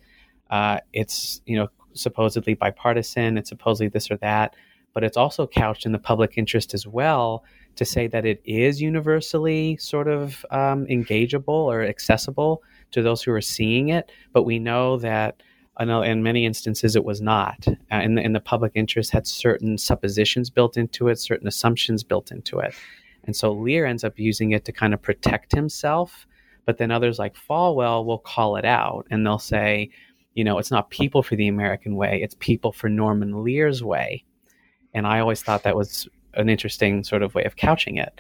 [0.50, 4.56] uh, it's you know supposedly bipartisan, it's supposedly this or that,
[4.94, 7.44] but it's also couched in the public interest as well
[7.76, 12.62] to say that it is universally sort of um, engageable or accessible
[12.92, 14.12] to those who are seeing it.
[14.34, 15.42] But we know that
[15.80, 17.68] in many instances it was not.
[17.68, 22.32] Uh, and, and the public interest had certain suppositions built into it, certain assumptions built
[22.32, 22.74] into it.
[23.26, 26.26] And so Lear ends up using it to kind of protect himself.
[26.66, 29.90] But then others like Falwell will call it out and they'll say,
[30.34, 34.24] you know, it's not people for the American way, it's people for Norman Lear's way.
[34.94, 38.20] And I always thought that was an interesting sort of way of couching it.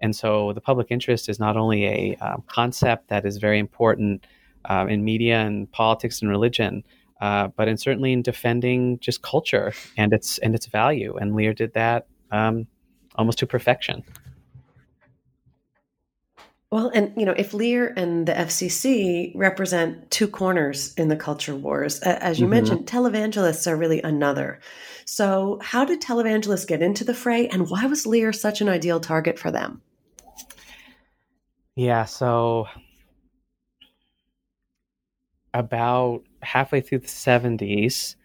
[0.00, 4.26] And so the public interest is not only a um, concept that is very important
[4.64, 6.84] uh, in media and politics and religion,
[7.20, 11.16] uh, but in certainly in defending just culture and its and its value.
[11.16, 12.66] And Lear did that um,
[13.16, 14.04] almost to perfection.
[16.70, 21.56] Well, and you know, if Lear and the FCC represent two corners in the culture
[21.56, 22.50] wars, as you mm-hmm.
[22.50, 24.60] mentioned, televangelists are really another.
[25.06, 29.00] So, how did televangelists get into the fray, and why was Lear such an ideal
[29.00, 29.80] target for them?
[31.74, 32.66] Yeah, so
[35.54, 38.16] about halfway through the 70s,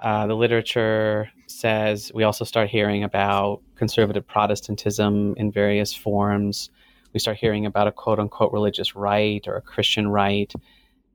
[0.00, 6.70] uh, the literature says we also start hearing about conservative Protestantism in various forms
[7.12, 10.52] we start hearing about a quote unquote religious right or a Christian right.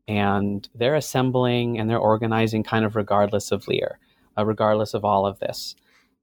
[0.08, 4.00] And they're assembling and they're organizing kind of regardless of Lear,
[4.38, 5.76] uh, regardless of all of this.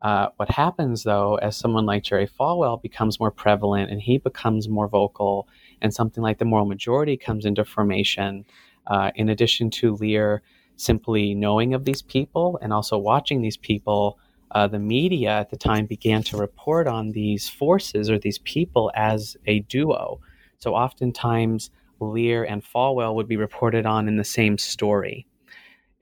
[0.03, 4.69] Uh, what happens though, as someone like Jerry Falwell becomes more prevalent and he becomes
[4.69, 5.49] more vocal,
[5.81, 8.45] and something like the moral majority comes into formation,
[8.87, 10.43] uh, in addition to Lear
[10.77, 14.19] simply knowing of these people and also watching these people,
[14.53, 18.91] uh, the media at the time began to report on these forces or these people
[18.95, 20.21] as a duo.
[20.59, 25.27] So oftentimes, Lear and Falwell would be reported on in the same story.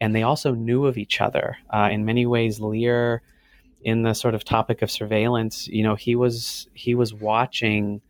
[0.01, 1.59] And they also knew of each other.
[1.69, 3.23] Uh, in many ways, Lear,
[3.83, 8.01] in the sort of topic of surveillance, you know, he was he was watching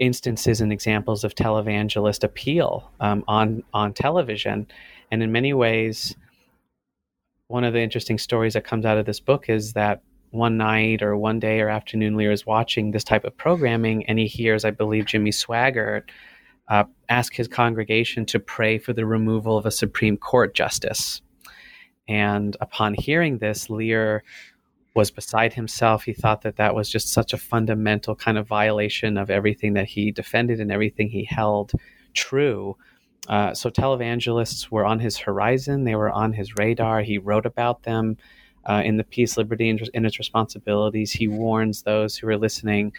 [0.00, 4.66] instances and examples of televangelist appeal um, on on television,
[5.12, 6.16] and in many ways,
[7.46, 11.02] one of the interesting stories that comes out of this book is that one night
[11.02, 14.64] or one day or afternoon, Lear is watching this type of programming, and he hears,
[14.64, 16.04] I believe, Jimmy Swaggart
[16.68, 21.20] uh, ask his congregation to pray for the removal of a Supreme Court justice.
[22.06, 24.22] And upon hearing this, Lear
[24.94, 26.04] was beside himself.
[26.04, 29.86] He thought that that was just such a fundamental kind of violation of everything that
[29.86, 31.72] he defended and everything he held
[32.14, 32.76] true.
[33.28, 37.02] Uh, so televangelists were on his horizon, they were on his radar.
[37.02, 38.16] He wrote about them
[38.64, 41.12] uh, in the piece Liberty and its Responsibilities.
[41.12, 42.92] He warns those who are listening,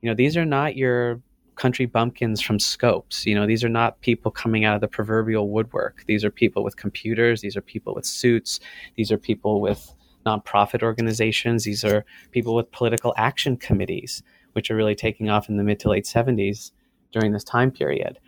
[0.00, 1.20] you know, these are not your
[1.54, 3.26] country bumpkins from Scopes.
[3.26, 6.04] You know, these are not people coming out of the proverbial woodwork.
[6.06, 8.60] These are people with computers, these are people with suits,
[8.96, 9.92] these are people with
[10.28, 14.22] nonprofit organizations, these are people with political action committees,
[14.52, 16.72] which are really taking off in the mid to late 70s
[17.12, 18.18] during this time period.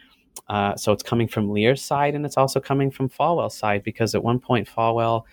[0.48, 4.14] Uh, so it's coming from Lear's side and it's also coming from Falwell's side because
[4.14, 5.24] at one point Falwell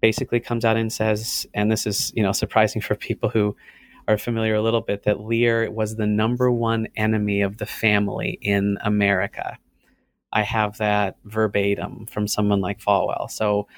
[0.00, 3.56] basically comes out and says, and this is you know surprising for people who
[4.06, 8.38] are familiar a little bit, that Lear was the number one enemy of the family
[8.40, 9.58] in America.
[10.32, 13.30] I have that verbatim from someone like Falwell.
[13.30, 13.68] So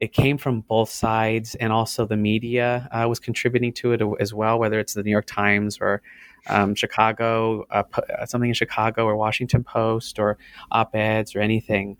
[0.00, 4.34] it came from both sides, and also the media uh, was contributing to it as
[4.34, 6.02] well, whether it's the New York Times or
[6.48, 10.38] um, Chicago, uh, uh something in Chicago or Washington Post or
[10.70, 11.96] op eds or anything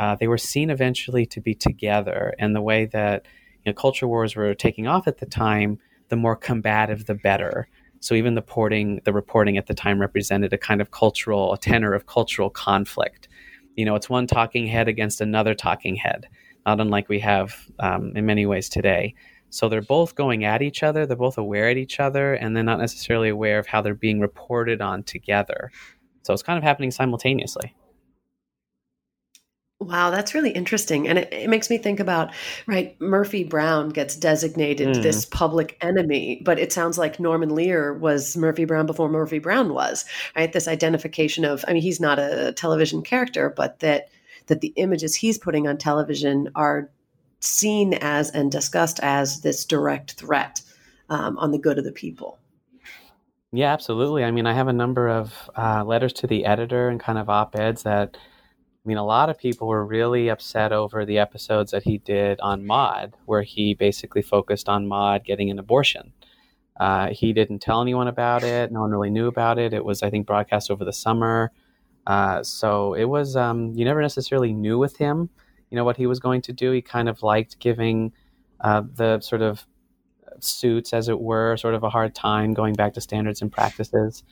[0.00, 2.34] uh, they were seen eventually to be together.
[2.38, 3.26] And the way that
[3.64, 5.78] you know, culture wars were taking off at the time,
[6.08, 7.68] the more combative, the better.
[8.00, 11.58] So even the reporting, the reporting at the time represented a kind of cultural, a
[11.58, 13.28] tenor of cultural conflict.
[13.76, 16.26] You know, it's one talking head against another talking head,
[16.66, 19.14] not unlike we have um, in many ways today.
[19.50, 22.62] So they're both going at each other, they're both aware at each other, and they're
[22.62, 25.72] not necessarily aware of how they're being reported on together.
[26.22, 27.74] So it's kind of happening simultaneously.
[29.80, 31.08] Wow, that's really interesting.
[31.08, 32.34] And it, it, makes me think about,
[32.66, 35.02] right, Murphy Brown gets designated mm.
[35.02, 39.72] this public enemy, but it sounds like Norman Lear was Murphy Brown before Murphy Brown
[39.72, 40.04] was,
[40.36, 40.52] right?
[40.52, 44.10] This identification of, I mean, he's not a television character, but that
[44.50, 46.90] that the images he's putting on television are
[47.40, 50.60] seen as and discussed as this direct threat
[51.08, 52.38] um, on the good of the people.
[53.52, 54.24] Yeah, absolutely.
[54.24, 57.30] I mean, I have a number of uh, letters to the editor and kind of
[57.30, 58.16] op eds that
[58.84, 62.40] I mean, a lot of people were really upset over the episodes that he did
[62.40, 66.14] on Maude, where he basically focused on Maude getting an abortion.
[66.78, 68.72] Uh, he didn't tell anyone about it.
[68.72, 69.74] No one really knew about it.
[69.74, 71.52] It was, I think, broadcast over the summer.
[72.06, 75.28] Uh, so it was, um, you never necessarily knew with him,
[75.70, 76.72] you know, what he was going to do.
[76.72, 78.12] He kind of liked giving
[78.60, 79.66] uh, the sort of
[80.40, 84.24] suits, as it were, sort of a hard time going back to standards and practices.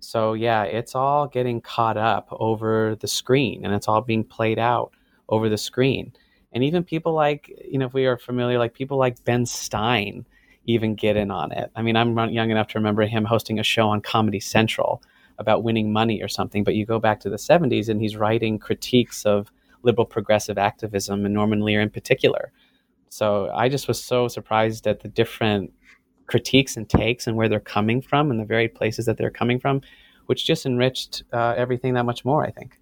[0.00, 4.58] So yeah, it's all getting caught up over the screen and it's all being played
[4.58, 4.92] out
[5.28, 6.12] over the screen.
[6.52, 10.26] And even people like, you know, if we are familiar, like people like Ben Stein
[10.66, 11.70] even get in on it.
[11.74, 15.02] I mean, I'm young enough to remember him hosting a show on Comedy Central
[15.38, 18.58] about winning money or something, but you go back to the 70s and he's writing
[18.58, 19.52] critiques of
[19.82, 22.52] liberal progressive activism and Norman Lear in particular.
[23.08, 25.72] So I just was so surprised at the different
[26.26, 29.58] critiques and takes and where they're coming from and the very places that they're coming
[29.58, 29.82] from,
[30.26, 32.78] which just enriched uh, everything that much more, I think.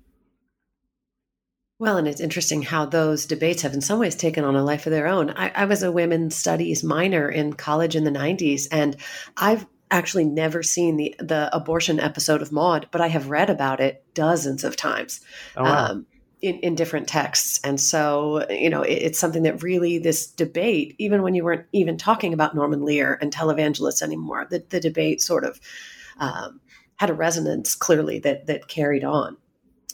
[1.81, 4.87] Well, and it's interesting how those debates have, in some ways, taken on a life
[4.87, 5.31] of their own.
[5.31, 8.97] I, I was a women's studies minor in college in the 90s, and
[9.39, 13.81] I've actually never seen the the abortion episode of Maude, but I have read about
[13.81, 15.21] it dozens of times.
[15.57, 15.87] Oh, wow.
[15.87, 16.07] um,
[16.43, 17.61] in, in different texts.
[17.65, 21.67] And so, you know, it, it's something that really this debate, even when you weren't
[21.73, 25.61] even talking about Norman Lear and televangelists anymore, the, the debate sort of
[26.19, 26.61] um,
[26.97, 29.37] had a resonance clearly that that carried on.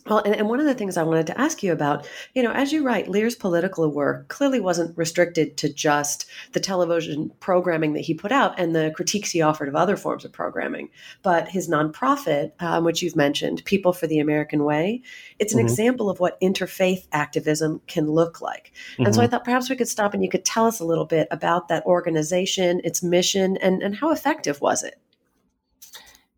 [0.08, 2.52] Well, and, and, one of the things I wanted to ask you about, you know,
[2.52, 8.00] as you write, Lear's political work clearly wasn't restricted to just the television programming that
[8.00, 10.90] he put out and the critiques he offered of other forms of programming,
[11.22, 15.02] but his nonprofit, um, which you've mentioned, People for the American Way,
[15.38, 15.66] it's an mm-hmm.
[15.66, 18.72] example of what interfaith activism can look like.
[18.98, 19.14] And mm-hmm.
[19.14, 19.32] so I mm-hmm.
[19.32, 21.84] thought perhaps we could stop and you could tell us a little bit about that
[21.84, 25.00] organization, its mission, and, and how effective was it?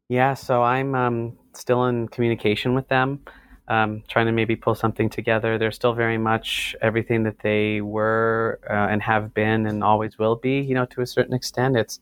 [0.09, 3.21] Yeah, so I'm um, still in communication with them
[3.69, 5.59] um, trying to maybe pull something together.
[5.59, 10.37] They're still very much everything that they were uh, and have been and always will
[10.37, 11.77] be, you know, to a certain extent.
[11.77, 12.01] It's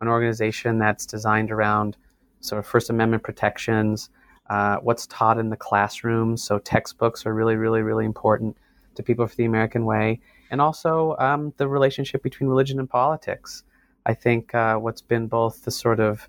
[0.00, 1.96] an organization that's designed around
[2.40, 4.10] sort of First Amendment protections,
[4.48, 6.36] uh, what's taught in the classroom.
[6.36, 8.56] So textbooks are really, really, really important
[8.94, 13.64] to people for the American way, and also um, the relationship between religion and politics.
[14.06, 16.28] I think uh, what's been both the sort of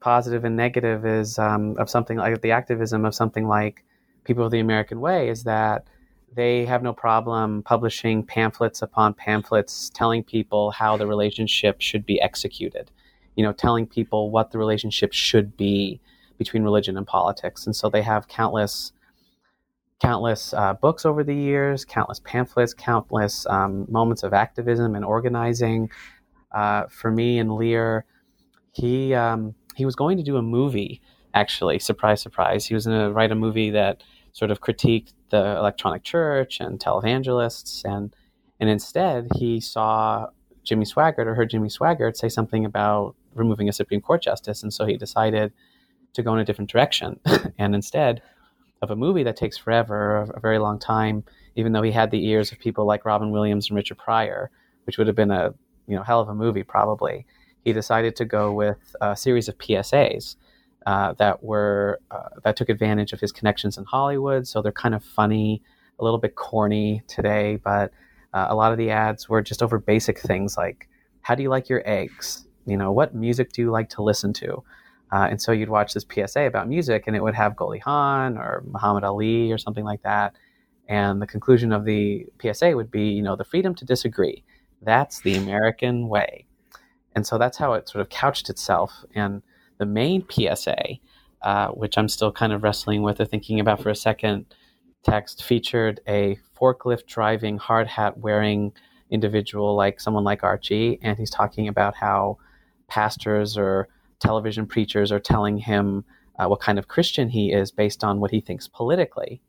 [0.00, 3.84] positive and negative is um, of something like the activism of something like
[4.26, 5.86] people of the American way is that
[6.34, 12.20] they have no problem publishing pamphlets upon pamphlets telling people how the relationship should be
[12.20, 12.90] executed
[13.36, 16.00] you know telling people what the relationship should be
[16.38, 17.66] between religion and politics.
[17.66, 18.92] And so they have countless
[20.00, 25.90] countless uh, books over the years countless pamphlets countless um, moments of activism and organizing.
[26.52, 28.04] Uh, for me and lear
[28.72, 31.00] he um, he was going to do a movie
[31.34, 31.78] actually.
[31.78, 32.64] Surprise surprise.
[32.66, 34.02] He was going to write a movie that
[34.36, 38.14] sort of critiqued the electronic church and televangelists, and
[38.60, 40.26] and instead he saw
[40.62, 44.74] Jimmy Swaggart or heard Jimmy Swaggart say something about removing a Supreme Court justice, and
[44.74, 45.54] so he decided
[46.12, 47.18] to go in a different direction.
[47.58, 48.20] and instead
[48.82, 51.24] of a movie that takes forever, a, very long time,
[51.54, 54.50] even though he had the ears of people like Robin Williams and Richard Pryor,
[54.84, 55.54] which would have been a
[55.86, 57.24] you know hell of a movie probably,
[57.64, 60.36] he decided to go with a series of PSAs
[60.86, 64.46] uh, that were uh, that took advantage of his connections in Hollywood.
[64.46, 65.62] So they're kind of funny,
[65.98, 67.92] a little bit corny today, but
[68.32, 70.88] uh, a lot of the ads were just over basic things like,
[71.22, 74.32] "How do you like your eggs?" You know, what music do you like to listen
[74.34, 74.62] to?
[75.12, 78.36] Uh, and so you'd watch this PSA about music, and it would have Goldie Hawn
[78.38, 80.34] or Muhammad Ali or something like that.
[80.88, 84.44] And the conclusion of the PSA would be, you know, the freedom to disagree.
[84.82, 86.46] That's the American way.
[87.14, 89.04] And so that's how it sort of couched itself.
[89.14, 89.42] And
[89.78, 90.76] the main PSA,
[91.42, 94.46] uh, which I'm still kind of wrestling with or thinking about for a second,
[95.02, 98.72] text featured a forklift driving, hard hat wearing
[99.10, 102.38] individual like someone like Archie, and he's talking about how
[102.88, 106.04] pastors or television preachers are telling him
[106.38, 109.40] uh, what kind of Christian he is based on what he thinks politically.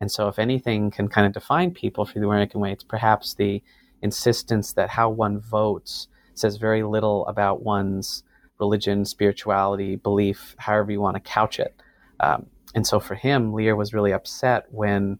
[0.00, 3.34] And so, if anything can kind of define people for the American way, it's perhaps
[3.34, 3.62] the
[4.02, 8.22] insistence that how one votes says very little about one's
[8.60, 11.74] religion, spirituality, belief, however you want to couch it.
[12.20, 15.18] Um, and so for him, Lear was really upset when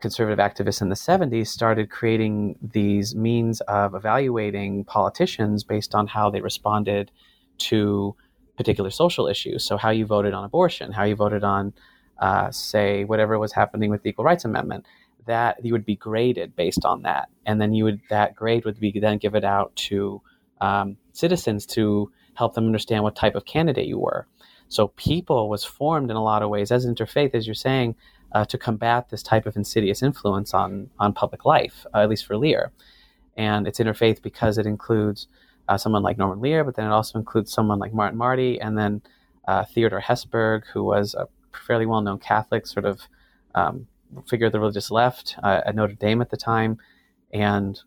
[0.00, 6.30] conservative activists in the 70s started creating these means of evaluating politicians based on how
[6.30, 7.10] they responded
[7.58, 8.16] to
[8.56, 9.64] particular social issues.
[9.64, 11.74] So, how you voted on abortion, how you voted on,
[12.18, 14.86] uh, say, whatever was happening with the Equal Rights Amendment,
[15.26, 17.28] that you would be graded based on that.
[17.46, 20.22] And then you would, that grade would be then given out to
[20.60, 24.26] um, citizens to help them understand what type of candidate you were.
[24.68, 27.96] So People was formed in a lot of ways as interfaith, as you're saying,
[28.32, 32.26] uh, to combat this type of insidious influence on on public life, uh, at least
[32.26, 32.72] for Lear.
[33.36, 35.26] And it's interfaith because it includes
[35.68, 38.78] uh, someone like Norman Lear, but then it also includes someone like Martin Marty, and
[38.78, 39.02] then
[39.48, 41.28] uh, Theodore Hesburgh, who was a
[41.66, 43.00] fairly well-known Catholic, sort of
[43.54, 43.86] um,
[44.28, 46.78] figure of the religious left uh, at Notre Dame at the time,
[47.32, 47.80] and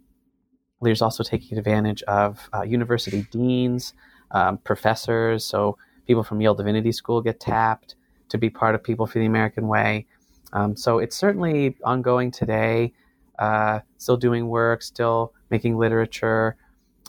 [0.81, 3.93] Lear's also taking advantage of uh, university deans
[4.33, 5.45] um, professors.
[5.45, 7.95] So people from Yale Divinity School get tapped
[8.29, 10.07] to be part of People for the American Way.
[10.53, 12.93] Um, so it's certainly ongoing today,
[13.39, 16.57] uh, still doing work, still making literature,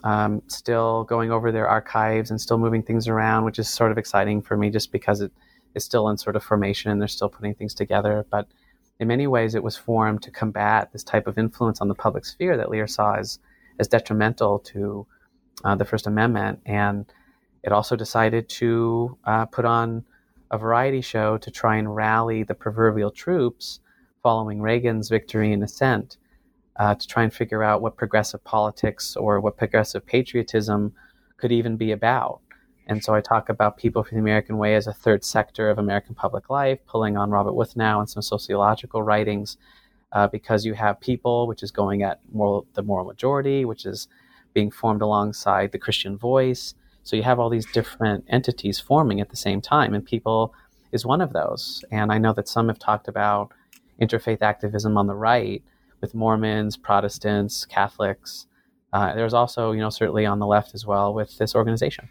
[0.02, 3.98] um, still going over their archives and still moving things around, which is sort of
[3.98, 5.32] exciting for me just because it
[5.74, 8.24] is still in sort of formation and they're still putting things together.
[8.30, 8.46] But
[9.00, 12.24] in many ways, it was formed to combat this type of influence on the public
[12.24, 13.38] sphere that Lear saw as,
[13.78, 15.06] as detrimental to
[15.62, 17.06] uh, the First Amendment, and
[17.62, 20.04] it also decided to uh, put on
[20.50, 23.80] a variety show to try and rally the proverbial troops
[24.22, 26.16] following Reagan's victory in ascent
[26.76, 30.92] uh, to try and figure out what progressive politics or what progressive patriotism
[31.36, 32.40] could even be about.
[32.86, 35.78] And so I talk about People for the American Way as a third sector of
[35.78, 39.56] American public life, pulling on Robert Wuthnow and some sociological writings,
[40.12, 44.08] uh, because you have people, which is going at moral, the moral majority, which is
[44.54, 46.74] being formed alongside the Christian voice.
[47.02, 50.54] So you have all these different entities forming at the same time, and people
[50.92, 51.84] is one of those.
[51.90, 53.50] And I know that some have talked about
[54.00, 55.62] interfaith activism on the right
[56.00, 58.46] with Mormons, Protestants, Catholics.
[58.92, 62.08] Uh, there's also, you know, certainly on the left as well with this organization.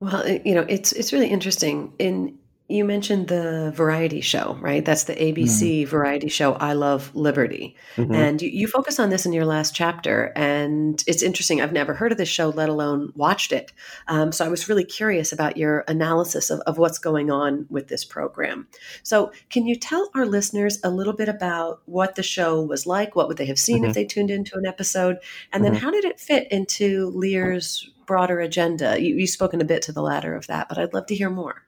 [0.00, 2.38] Well, you know, it's it's really interesting in
[2.68, 4.84] you mentioned the variety show, right?
[4.84, 5.90] That's the ABC mm-hmm.
[5.90, 7.76] variety show, I Love Liberty.
[7.94, 8.12] Mm-hmm.
[8.12, 10.32] And you, you, focus on this in your last chapter.
[10.34, 11.60] And it's interesting.
[11.60, 13.72] I've never heard of this show, let alone watched it.
[14.08, 17.86] Um, so I was really curious about your analysis of, of what's going on with
[17.86, 18.66] this program.
[19.04, 23.14] So, can you tell our listeners a little bit about what the show was like?
[23.14, 23.90] What would they have seen mm-hmm.
[23.90, 25.18] if they tuned into an episode?
[25.52, 25.84] And then, mm-hmm.
[25.84, 29.00] how did it fit into Lear's broader agenda?
[29.00, 31.30] You, you've spoken a bit to the latter of that, but I'd love to hear
[31.30, 31.62] more.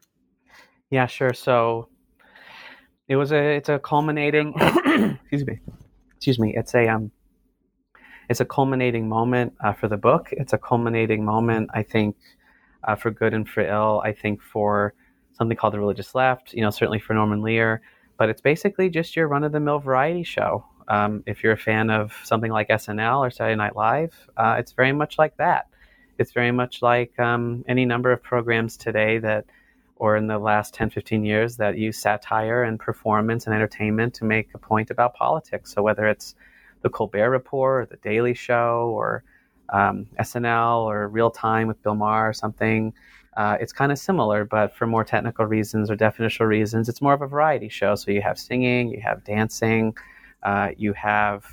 [0.91, 1.34] Yeah, sure.
[1.34, 1.89] So
[3.09, 5.59] it was a it's a culminating excuse me
[6.16, 7.11] excuse me it's a um
[8.28, 10.28] it's a culminating moment uh, for the book.
[10.32, 12.16] It's a culminating moment, I think,
[12.84, 14.03] uh, for good and for ill.
[14.05, 14.95] I think for
[15.32, 16.53] something called the religious left.
[16.53, 17.80] You know, certainly for Norman Lear.
[18.18, 20.64] But it's basically just your run of the mill variety show.
[20.89, 24.72] Um, if you're a fan of something like SNL or Saturday Night Live, uh, it's
[24.72, 25.68] very much like that.
[26.18, 29.45] It's very much like um, any number of programs today that
[29.99, 34.24] or in the last 10, 15 years that use satire and performance and entertainment to
[34.24, 35.72] make a point about politics.
[35.72, 36.34] So whether it's
[36.82, 39.24] the Colbert Report or the Daily Show or
[39.70, 42.92] um, SNL or Real Time with Bill Maher or something,
[43.36, 47.12] uh, it's kind of similar, but for more technical reasons or definitional reasons, it's more
[47.12, 47.94] of a variety show.
[47.94, 49.96] So you have singing, you have dancing,
[50.42, 51.44] uh, you have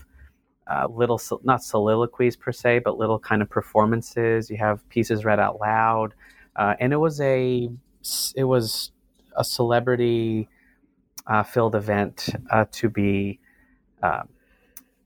[0.68, 4.50] uh, little, not soliloquies per se, but little kind of performances.
[4.50, 6.16] You have pieces read out loud.
[6.56, 7.70] Uh, and it was a
[8.36, 8.92] it was
[9.36, 10.48] a celebrity
[11.28, 13.40] uh, filled event uh, to be
[14.04, 14.24] uh,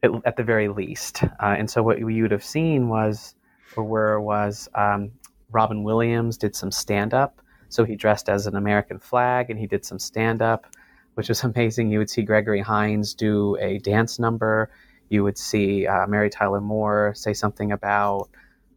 [0.03, 1.23] at, at, the very least.
[1.23, 3.35] Uh, and so what you would have seen was,
[3.77, 5.11] or where was um,
[5.51, 7.41] Robin Williams did some stand up.
[7.69, 10.65] So he dressed as an American flag and he did some stand up,
[11.13, 11.91] which was amazing.
[11.91, 14.69] You would see Gregory Hines do a dance number.
[15.09, 18.29] You would see uh, Mary Tyler Moore say something about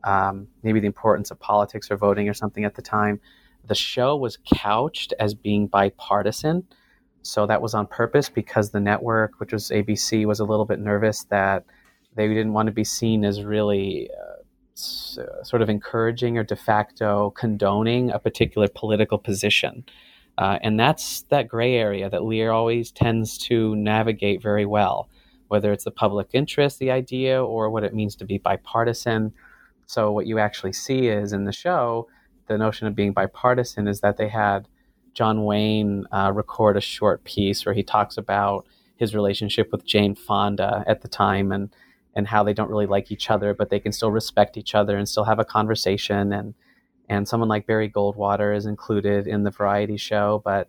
[0.04, 3.20] um, maybe the importance of politics or voting or something at the time
[3.66, 6.66] the show was couched as being bipartisan.
[7.22, 10.80] So that was on purpose because the network, which was ABC, was a little bit
[10.80, 11.64] nervous that
[12.14, 14.42] they didn't want to be seen as really uh,
[14.74, 19.84] sort of encouraging or de facto condoning a particular political position.
[20.38, 25.08] Uh, and that's that gray area that Lear always tends to navigate very well,
[25.48, 29.32] whether it's the public interest, the idea, or what it means to be bipartisan.
[29.86, 32.08] So, what you actually see is in the show,
[32.52, 34.68] the notion of being bipartisan is that they had
[35.14, 40.14] John Wayne uh, record a short piece where he talks about his relationship with Jane
[40.14, 41.74] Fonda at the time and
[42.14, 44.98] and how they don't really like each other, but they can still respect each other
[44.98, 46.32] and still have a conversation.
[46.32, 46.54] And
[47.08, 50.68] and someone like Barry Goldwater is included in the variety show, but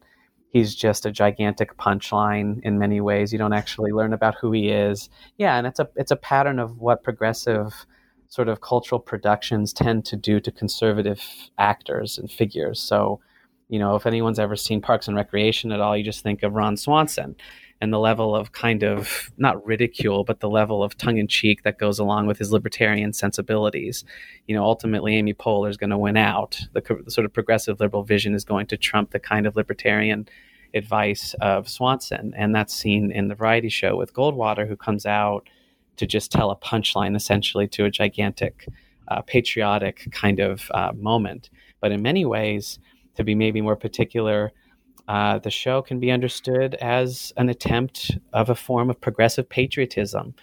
[0.49, 3.31] he's just a gigantic punchline in many ways.
[3.33, 5.09] You don't actually learn about who he is.
[5.37, 7.85] Yeah, and it's a it's a pattern of what progressive
[8.33, 11.21] sort of cultural productions tend to do to conservative
[11.59, 12.79] actors and figures.
[12.79, 13.19] So,
[13.69, 16.53] you know, if anyone's ever seen Parks and Recreation at all, you just think of
[16.53, 17.35] Ron Swanson
[17.79, 21.61] and the level of kind of not ridicule, but the level of tongue in cheek
[21.61, 24.03] that goes along with his libertarian sensibilities.
[24.47, 26.59] You know, ultimately, Amy Poehler is going to win out.
[26.73, 30.27] The, the, sort of progressive liberal vision is going to trump the kind of libertarian
[30.73, 32.33] advice of Swanson.
[32.35, 35.47] And that's seen in the variety show with Goldwater, who comes out
[35.97, 38.67] to just tell a punchline essentially to a gigantic
[39.07, 41.49] uh, patriotic kind of uh, moment.
[41.81, 42.79] But in many ways,
[43.15, 44.51] to be maybe more particular,
[45.07, 50.33] uh, the show can be understood as an attempt of a form of progressive patriotism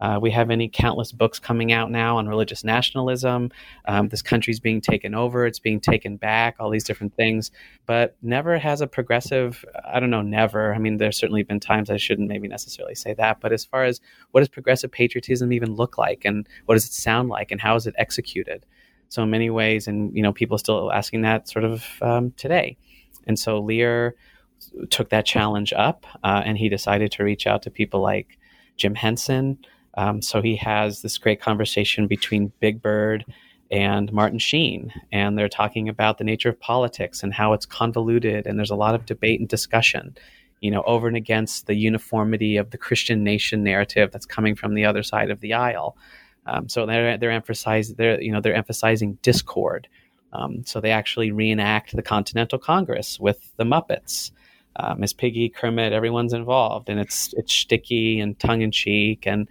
[0.00, 3.50] uh, we have any countless books coming out now on religious nationalism.
[3.86, 7.50] Um, this country's being taken over, it's being taken back, all these different things.
[7.86, 10.74] But never has a progressive, I don't know, never.
[10.74, 13.40] I mean, there's certainly been times I shouldn't maybe necessarily say that.
[13.40, 16.92] But as far as what does progressive patriotism even look like and what does it
[16.92, 18.64] sound like and how is it executed?
[19.08, 22.76] So, in many ways, and you know, people still asking that sort of um, today.
[23.26, 24.14] And so Lear
[24.90, 28.38] took that challenge up uh, and he decided to reach out to people like
[28.76, 29.58] Jim Henson,
[29.94, 33.24] um, so he has this great conversation between Big Bird
[33.70, 38.46] and Martin Sheen, and they're talking about the nature of politics and how it's convoluted,
[38.46, 40.16] and there's a lot of debate and discussion,
[40.60, 44.74] you know, over and against the uniformity of the Christian nation narrative that's coming from
[44.74, 45.96] the other side of the aisle.
[46.46, 49.88] Um, so they're they're emphasizing they're you know they're emphasizing discord.
[50.32, 54.30] Um, so they actually reenact the Continental Congress with the Muppets.
[54.76, 59.48] Uh, Miss Piggy, Kermit, everyone's involved, and it's it's sticky and tongue in cheek, and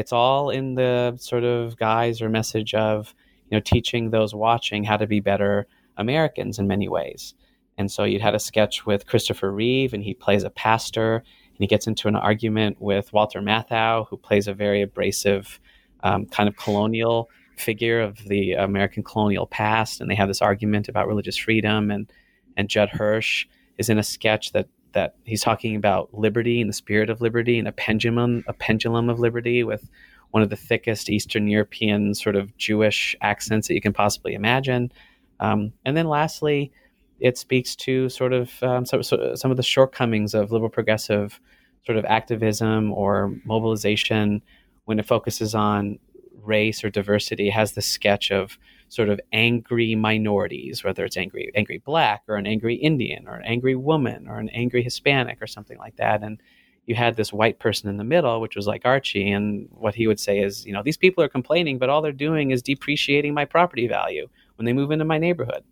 [0.00, 3.14] it's all in the sort of guise or message of
[3.50, 5.66] you know teaching those watching how to be better
[5.98, 7.34] Americans in many ways.
[7.76, 11.58] And so you'd had a sketch with Christopher Reeve, and he plays a pastor, and
[11.58, 15.60] he gets into an argument with Walter Matthau, who plays a very abrasive
[16.02, 20.88] um, kind of colonial figure of the American colonial past, and they have this argument
[20.88, 22.10] about religious freedom, and
[22.56, 23.46] and Judd Hirsch
[23.76, 27.58] is in a sketch that that he's talking about liberty and the spirit of liberty
[27.58, 29.88] and a pendulum a pendulum of liberty with
[30.30, 34.92] one of the thickest Eastern European sort of Jewish accents that you can possibly imagine.
[35.40, 36.70] Um, and then lastly,
[37.18, 41.40] it speaks to sort of um, so, so some of the shortcomings of liberal progressive
[41.84, 44.42] sort of activism or mobilization
[44.84, 45.98] when it focuses on
[46.42, 47.48] race or diversity.
[47.48, 48.58] It has the sketch of
[48.90, 53.44] sort of angry minorities, whether it's angry angry black or an angry Indian or an
[53.44, 56.22] angry woman or an angry Hispanic or something like that.
[56.22, 56.42] And
[56.86, 60.08] you had this white person in the middle, which was like Archie, and what he
[60.08, 63.32] would say is, you know, these people are complaining, but all they're doing is depreciating
[63.32, 65.62] my property value when they move into my neighborhood.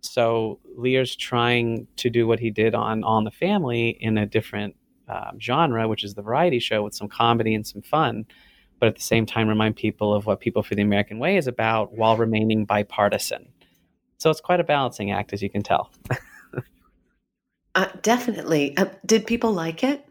[0.00, 4.74] So Lear's trying to do what he did on On the Family in a different
[5.08, 8.24] um, genre, which is the variety show with some comedy and some fun,
[8.84, 11.46] but at the same time remind people of what People for the American Way is
[11.46, 13.48] about while remaining bipartisan.
[14.18, 15.90] So it's quite a balancing act, as you can tell.
[17.74, 18.76] uh, definitely.
[18.76, 20.06] Uh, did people like it?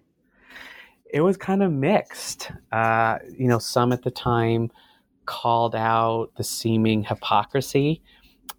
[1.06, 2.50] It was kind of mixed.
[2.72, 4.72] Uh, you know, some at the time
[5.28, 8.02] called out the seeming hypocrisy.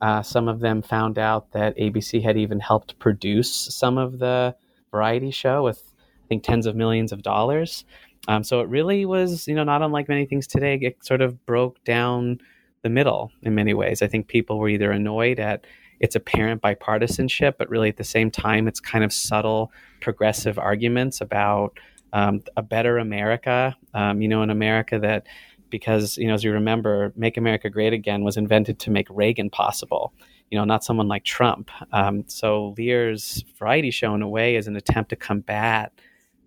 [0.00, 4.54] Uh, some of them found out that ABC had even helped produce some of the
[4.92, 5.82] variety show with,
[6.24, 7.84] I think, tens of millions of dollars.
[8.28, 10.78] Um, so it really was, you know, not unlike many things today.
[10.80, 12.40] It sort of broke down
[12.82, 14.02] the middle in many ways.
[14.02, 15.66] I think people were either annoyed at
[16.00, 21.20] its apparent bipartisanship, but really at the same time, it's kind of subtle progressive arguments
[21.20, 21.78] about
[22.12, 23.76] um, a better America.
[23.94, 25.26] Um, you know, an America that,
[25.70, 29.50] because you know, as you remember, "Make America Great Again" was invented to make Reagan
[29.50, 30.12] possible.
[30.50, 31.70] You know, not someone like Trump.
[31.92, 35.92] Um, so Lear's variety show, in a way, is an attempt to combat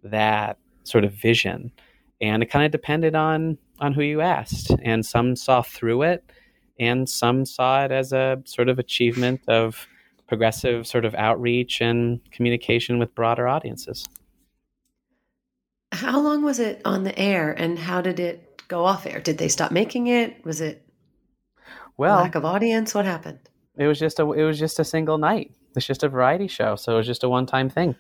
[0.04, 0.58] that
[0.88, 1.72] sort of vision.
[2.20, 4.72] And it kind of depended on on who you asked.
[4.82, 6.24] And some saw through it,
[6.80, 9.88] and some saw it as a sort of achievement of
[10.28, 14.06] progressive sort of outreach and communication with broader audiences.
[15.94, 19.20] How long was it on the air, and how did it go off air?
[19.20, 20.44] Did they stop making it?
[20.44, 20.86] Was it
[21.98, 22.94] well lack of audience?
[22.94, 23.40] What happened?
[23.78, 25.52] It was just a it was just a single night.
[25.76, 27.96] It's just a variety show, so it was just a one time thing.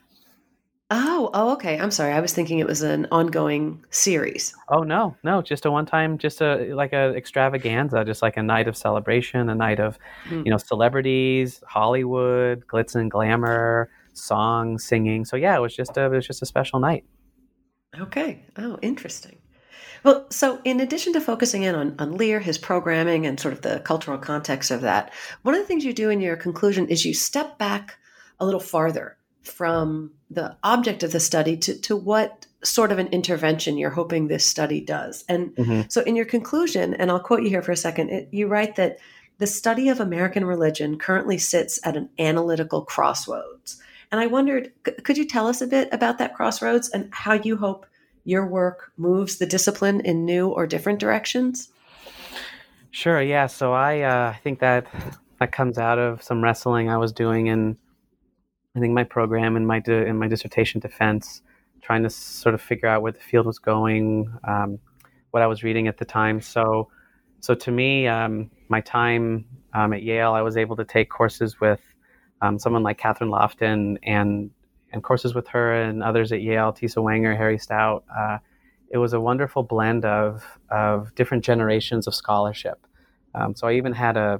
[0.90, 1.78] Oh, oh, okay.
[1.78, 2.14] I'm sorry.
[2.14, 4.56] I was thinking it was an ongoing series.
[4.70, 8.44] Oh no, no, just a one time, just a like a extravaganza, just like a
[8.44, 10.46] night of celebration, a night of, mm.
[10.46, 15.26] you know, celebrities, Hollywood, glitz and glamour, song, singing.
[15.26, 17.04] So yeah, it was just a it was just a special night.
[18.00, 18.46] Okay.
[18.58, 19.40] Oh, interesting.
[20.04, 23.62] Well, so in addition to focusing in on, on Lear, his programming, and sort of
[23.62, 25.12] the cultural context of that,
[25.42, 27.98] one of the things you do in your conclusion is you step back
[28.40, 33.08] a little farther from the object of the study to, to what sort of an
[33.08, 35.24] intervention you're hoping this study does.
[35.30, 35.82] And mm-hmm.
[35.90, 38.76] so, in your conclusion, and I'll quote you here for a second, it, you write
[38.76, 38.98] that
[39.38, 43.82] the study of American religion currently sits at an analytical crossroads.
[44.12, 47.34] And I wondered, c- could you tell us a bit about that crossroads and how
[47.34, 47.86] you hope
[48.24, 51.70] your work moves the discipline in new or different directions?
[52.92, 53.22] Sure.
[53.22, 53.48] Yeah.
[53.48, 54.88] So I uh, I think that
[55.40, 57.78] that comes out of some wrestling I was doing in
[58.78, 61.42] I think my program and my di- in my dissertation defense,
[61.82, 64.78] trying to sort of figure out where the field was going, um,
[65.32, 66.42] what I was reading at the time.
[66.42, 66.90] So,
[67.40, 71.60] so to me, um, my time um, at Yale, I was able to take courses
[71.60, 71.82] with
[72.42, 74.52] um, someone like Kathryn Lofton and
[74.94, 78.06] and courses with her and others at Yale, Tisa Wenger, Harry Stout.
[78.16, 78.38] Uh,
[78.90, 82.86] it was a wonderful blend of of different generations of scholarship.
[83.34, 84.40] Um, so I even had a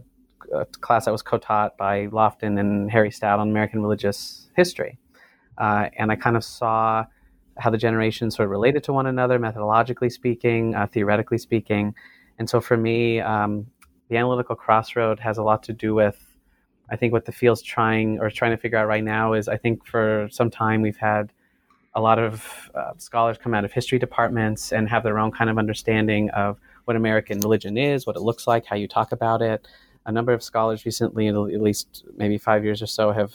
[0.54, 4.98] a class that was co-taught by Lofton and Harry Stout on American religious history,
[5.58, 7.06] uh, and I kind of saw
[7.58, 11.96] how the generations sort of related to one another, methodologically speaking, uh, theoretically speaking,
[12.40, 13.68] and so for me, um,
[14.10, 16.24] the analytical crossroad has a lot to do with.
[16.90, 19.58] I think what the field's trying or trying to figure out right now is I
[19.58, 21.34] think for some time we've had
[21.96, 25.50] a lot of uh, scholars come out of history departments and have their own kind
[25.50, 29.42] of understanding of what American religion is, what it looks like, how you talk about
[29.42, 29.68] it
[30.08, 33.34] a number of scholars recently, in at least maybe five years or so, have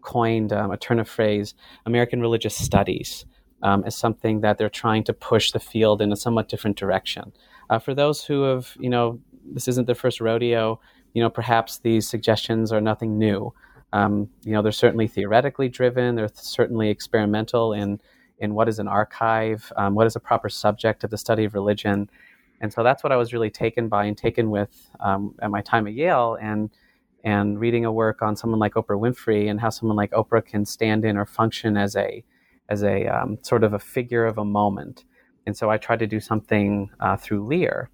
[0.00, 1.54] coined um, a turn of phrase,
[1.86, 3.24] American religious studies,
[3.62, 7.32] um, as something that they're trying to push the field in a somewhat different direction.
[7.70, 9.20] Uh, for those who have, you know,
[9.52, 10.80] this isn't their first rodeo,
[11.12, 13.54] you know, perhaps these suggestions are nothing new.
[13.92, 16.16] Um, you know, they're certainly theoretically driven.
[16.16, 18.00] They're certainly experimental in
[18.40, 21.54] in what is an archive, um, what is a proper subject of the study of
[21.54, 22.10] religion,
[22.60, 25.60] and so that's what I was really taken by and taken with um, at my
[25.60, 26.70] time at Yale and
[27.24, 30.66] and reading a work on someone like Oprah Winfrey and how someone like Oprah can
[30.66, 32.22] stand in or function as a
[32.68, 35.04] as a um, sort of a figure of a moment.
[35.46, 37.90] And so I tried to do something uh, through Lear.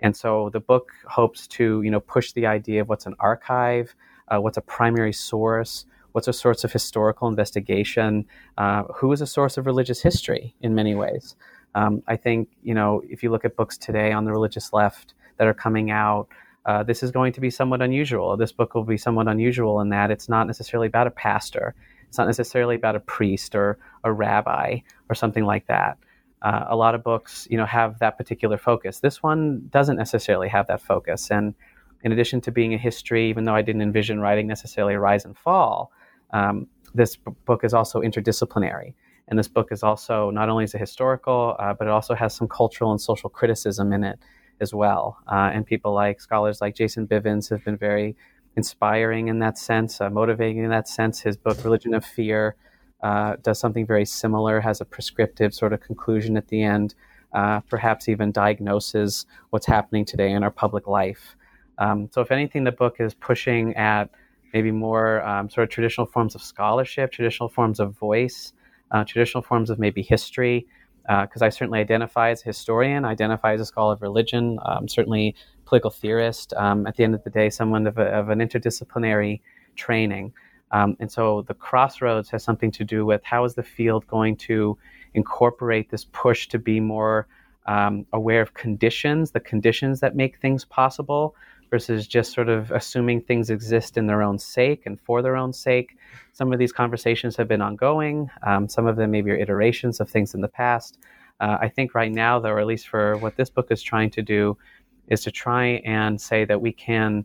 [0.00, 3.94] And so the book hopes to you know push the idea of what's an archive,
[4.28, 8.26] uh, what's a primary source, What's a source of historical investigation?
[8.58, 11.36] Uh, who is a source of religious history in many ways?
[11.74, 15.14] Um, I think, you know, if you look at books today on the religious left
[15.38, 16.28] that are coming out,
[16.66, 18.36] uh, this is going to be somewhat unusual.
[18.36, 21.74] This book will be somewhat unusual in that it's not necessarily about a pastor.
[22.08, 25.98] It's not necessarily about a priest or a rabbi or something like that.
[26.42, 29.00] Uh, a lot of books, you know, have that particular focus.
[29.00, 31.30] This one doesn't necessarily have that focus.
[31.30, 31.54] And
[32.02, 35.24] in addition to being a history, even though I didn't envision writing necessarily a rise
[35.24, 35.92] and fall,
[36.32, 38.94] um, this b- book is also interdisciplinary.
[39.28, 42.34] And this book is also not only is it historical, uh, but it also has
[42.34, 44.18] some cultural and social criticism in it
[44.60, 45.18] as well.
[45.30, 48.16] Uh, and people like scholars like Jason Bivens have been very
[48.56, 51.20] inspiring in that sense, uh, motivating in that sense.
[51.20, 52.56] His book, Religion of Fear,
[53.02, 56.94] uh, does something very similar, has a prescriptive sort of conclusion at the end,
[57.32, 61.36] uh, perhaps even diagnoses what's happening today in our public life.
[61.78, 64.10] Um, so, if anything, the book is pushing at
[64.52, 68.52] maybe more um, sort of traditional forms of scholarship, traditional forms of voice,
[68.92, 70.66] uh, traditional forms of maybe history,
[71.02, 74.86] because uh, I certainly identify as a historian, identify as a scholar of religion, um,
[74.86, 75.34] certainly
[75.64, 76.54] political theorist.
[76.54, 79.40] Um, at the end of the day, someone of, a, of an interdisciplinary
[79.74, 80.32] training.
[80.70, 84.36] Um, and so the crossroads has something to do with how is the field going
[84.36, 84.78] to
[85.14, 87.26] incorporate this push to be more
[87.66, 91.34] um, aware of conditions, the conditions that make things possible,
[91.72, 95.54] versus just sort of assuming things exist in their own sake and for their own
[95.54, 95.96] sake.
[96.34, 98.28] Some of these conversations have been ongoing.
[98.46, 100.98] Um, some of them maybe are iterations of things in the past.
[101.40, 104.10] Uh, I think right now, though, or at least for what this book is trying
[104.10, 104.58] to do,
[105.08, 107.24] is to try and say that we can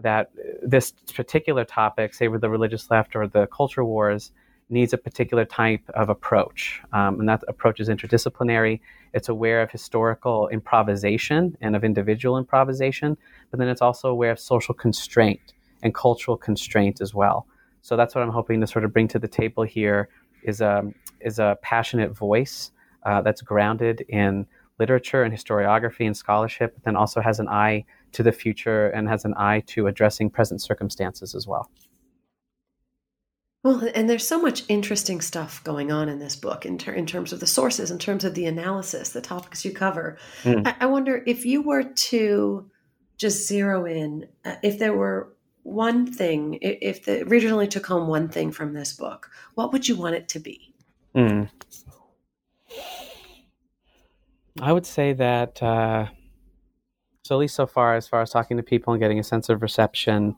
[0.00, 0.30] that
[0.62, 4.32] this particular topic, say with the religious left or the culture wars,
[4.70, 6.80] needs a particular type of approach.
[6.92, 8.80] Um, and that approach is interdisciplinary.
[9.12, 13.16] It's aware of historical improvisation and of individual improvisation,
[13.50, 15.52] but then it's also aware of social constraint
[15.82, 17.46] and cultural constraint as well.
[17.82, 20.08] So that's what I'm hoping to sort of bring to the table here
[20.42, 20.90] is a,
[21.20, 22.70] is a passionate voice
[23.04, 24.46] uh, that's grounded in
[24.78, 29.08] literature and historiography and scholarship, but then also has an eye to the future and
[29.08, 31.70] has an eye to addressing present circumstances as well.
[33.64, 37.06] Well, and there's so much interesting stuff going on in this book in, ter- in
[37.06, 40.18] terms of the sources, in terms of the analysis, the topics you cover.
[40.42, 40.66] Mm.
[40.66, 42.70] I-, I wonder if you were to
[43.16, 47.86] just zero in, uh, if there were one thing, if, if the reader only took
[47.86, 50.74] home one thing from this book, what would you want it to be?
[51.14, 51.48] Mm.
[54.60, 56.08] I would say that, uh,
[57.22, 59.48] so at least so far, as far as talking to people and getting a sense
[59.48, 60.36] of reception,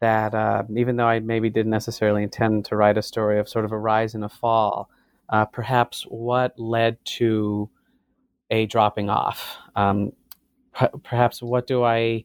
[0.00, 3.64] that uh, even though I maybe didn't necessarily intend to write a story of sort
[3.64, 4.90] of a rise and a fall,
[5.28, 7.68] uh, perhaps what led to
[8.50, 9.56] a dropping off?
[9.76, 10.12] Um,
[11.02, 12.24] perhaps what do I,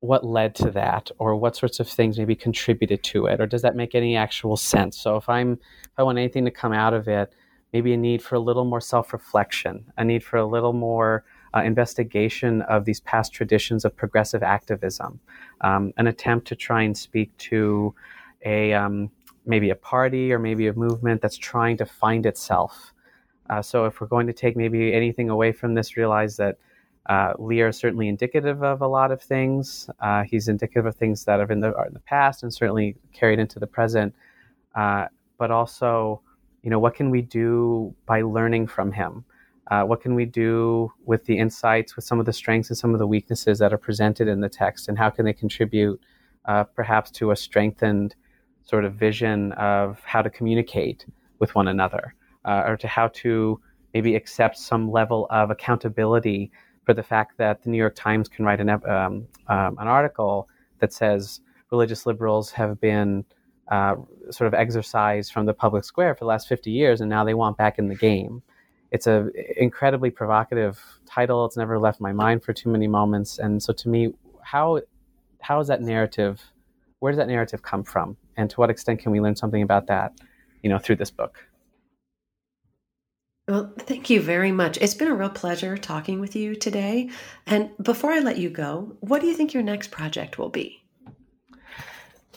[0.00, 3.62] what led to that, or what sorts of things maybe contributed to it, or does
[3.62, 4.98] that make any actual sense?
[4.98, 7.32] So if I'm, if I want anything to come out of it,
[7.72, 11.62] maybe a need for a little more self-reflection, a need for a little more uh,
[11.62, 15.20] investigation of these past traditions of progressive activism,
[15.60, 17.94] um, an attempt to try and speak to
[18.44, 19.10] a um,
[19.46, 22.92] maybe a party or maybe a movement that's trying to find itself.
[23.50, 26.56] Uh, so if we're going to take maybe anything away from this, realize that
[27.06, 29.90] uh, Lear is certainly indicative of a lot of things.
[30.00, 33.58] Uh, he's indicative of things that in the, in the past and certainly carried into
[33.58, 34.14] the present.
[34.74, 36.22] Uh, but also,
[36.62, 39.24] you know, what can we do by learning from him?
[39.70, 42.92] Uh, what can we do with the insights, with some of the strengths and some
[42.92, 46.00] of the weaknesses that are presented in the text, and how can they contribute
[46.44, 48.14] uh, perhaps to a strengthened
[48.64, 51.06] sort of vision of how to communicate
[51.38, 53.58] with one another, uh, or to how to
[53.94, 56.50] maybe accept some level of accountability
[56.84, 60.48] for the fact that the New York Times can write an, um, um, an article
[60.80, 61.40] that says
[61.70, 63.24] religious liberals have been
[63.68, 63.96] uh,
[64.30, 67.32] sort of exercised from the public square for the last 50 years, and now they
[67.32, 68.42] want back in the game
[68.94, 69.28] it's a
[69.60, 71.44] incredibly provocative title.
[71.44, 73.40] It's never left my mind for too many moments.
[73.40, 74.82] And so to me, how
[75.40, 76.40] how is that narrative?
[77.00, 78.16] Where does that narrative come from?
[78.36, 80.12] And to what extent can we learn something about that,
[80.62, 81.44] you know, through this book?
[83.48, 84.78] Well, thank you very much.
[84.78, 87.10] It's been a real pleasure talking with you today.
[87.46, 90.84] And before I let you go, what do you think your next project will be?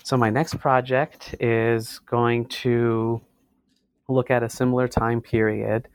[0.04, 3.22] So, my next project is going to
[4.10, 5.88] look at a similar time period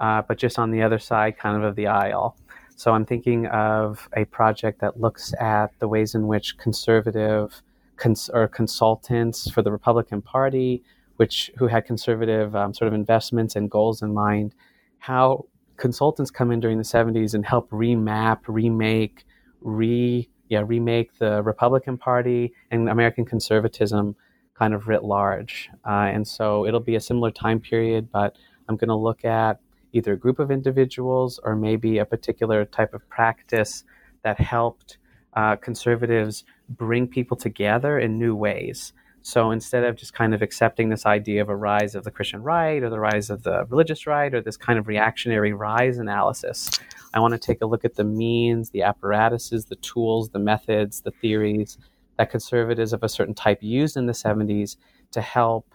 [0.00, 2.36] uh, but just on the other side, kind of of the aisle.
[2.76, 7.62] So I'm thinking of a project that looks at the ways in which conservative
[7.96, 10.82] cons- or consultants for the Republican Party,
[11.16, 14.54] which who had conservative um, sort of investments and goals in mind,
[14.98, 15.44] how
[15.76, 19.24] consultants come in during the 70s and help remap, remake,
[19.60, 24.16] re yeah remake the Republican Party and American conservatism
[24.54, 25.70] kind of writ large.
[25.86, 28.36] Uh, and so it'll be a similar time period, but
[28.68, 29.60] I'm going to look at
[29.92, 33.84] either a group of individuals or maybe a particular type of practice
[34.22, 34.98] that helped
[35.34, 38.92] uh, conservatives bring people together in new ways.
[39.22, 42.42] So instead of just kind of accepting this idea of a rise of the Christian
[42.42, 46.70] right or the rise of the religious right or this kind of reactionary rise analysis,
[47.12, 51.02] I want to take a look at the means, the apparatuses, the tools, the methods,
[51.02, 51.76] the theories
[52.16, 54.76] that conservatives of a certain type used in the 70s
[55.12, 55.74] to help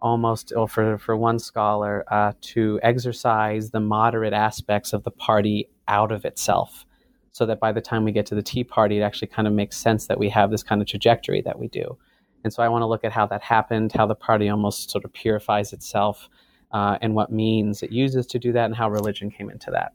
[0.00, 5.68] almost, or for, for one scholar, uh, to exercise the moderate aspects of the party
[5.88, 6.84] out of itself.
[7.32, 9.52] So that by the time we get to the Tea Party, it actually kind of
[9.52, 11.98] makes sense that we have this kind of trajectory that we do.
[12.44, 15.04] And so I want to look at how that happened, how the party almost sort
[15.04, 16.28] of purifies itself,
[16.72, 19.92] uh, and what means it uses to do that, and how religion came into that.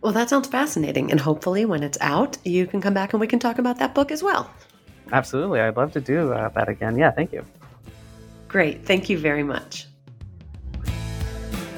[0.00, 1.10] Well, that sounds fascinating.
[1.10, 3.94] And hopefully, when it's out, you can come back and we can talk about that
[3.94, 4.50] book as well.
[5.12, 5.60] Absolutely.
[5.60, 6.96] I'd love to do uh, that again.
[6.96, 7.44] Yeah, thank you.
[8.48, 8.84] Great.
[8.84, 9.86] Thank you very much.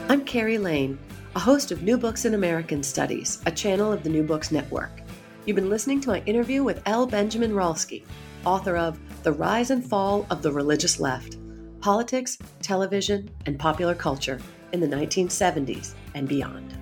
[0.09, 0.99] I'm Carrie Lane,
[1.37, 5.03] a host of New Books in American Studies, a channel of the New Books Network.
[5.45, 7.07] You've been listening to my interview with L.
[7.07, 8.05] Benjamin Rolsky,
[8.45, 11.37] author of The Rise and Fall of the Religious Left
[11.81, 14.39] Politics, Television, and Popular Culture
[14.73, 16.79] in the 1970s and Beyond.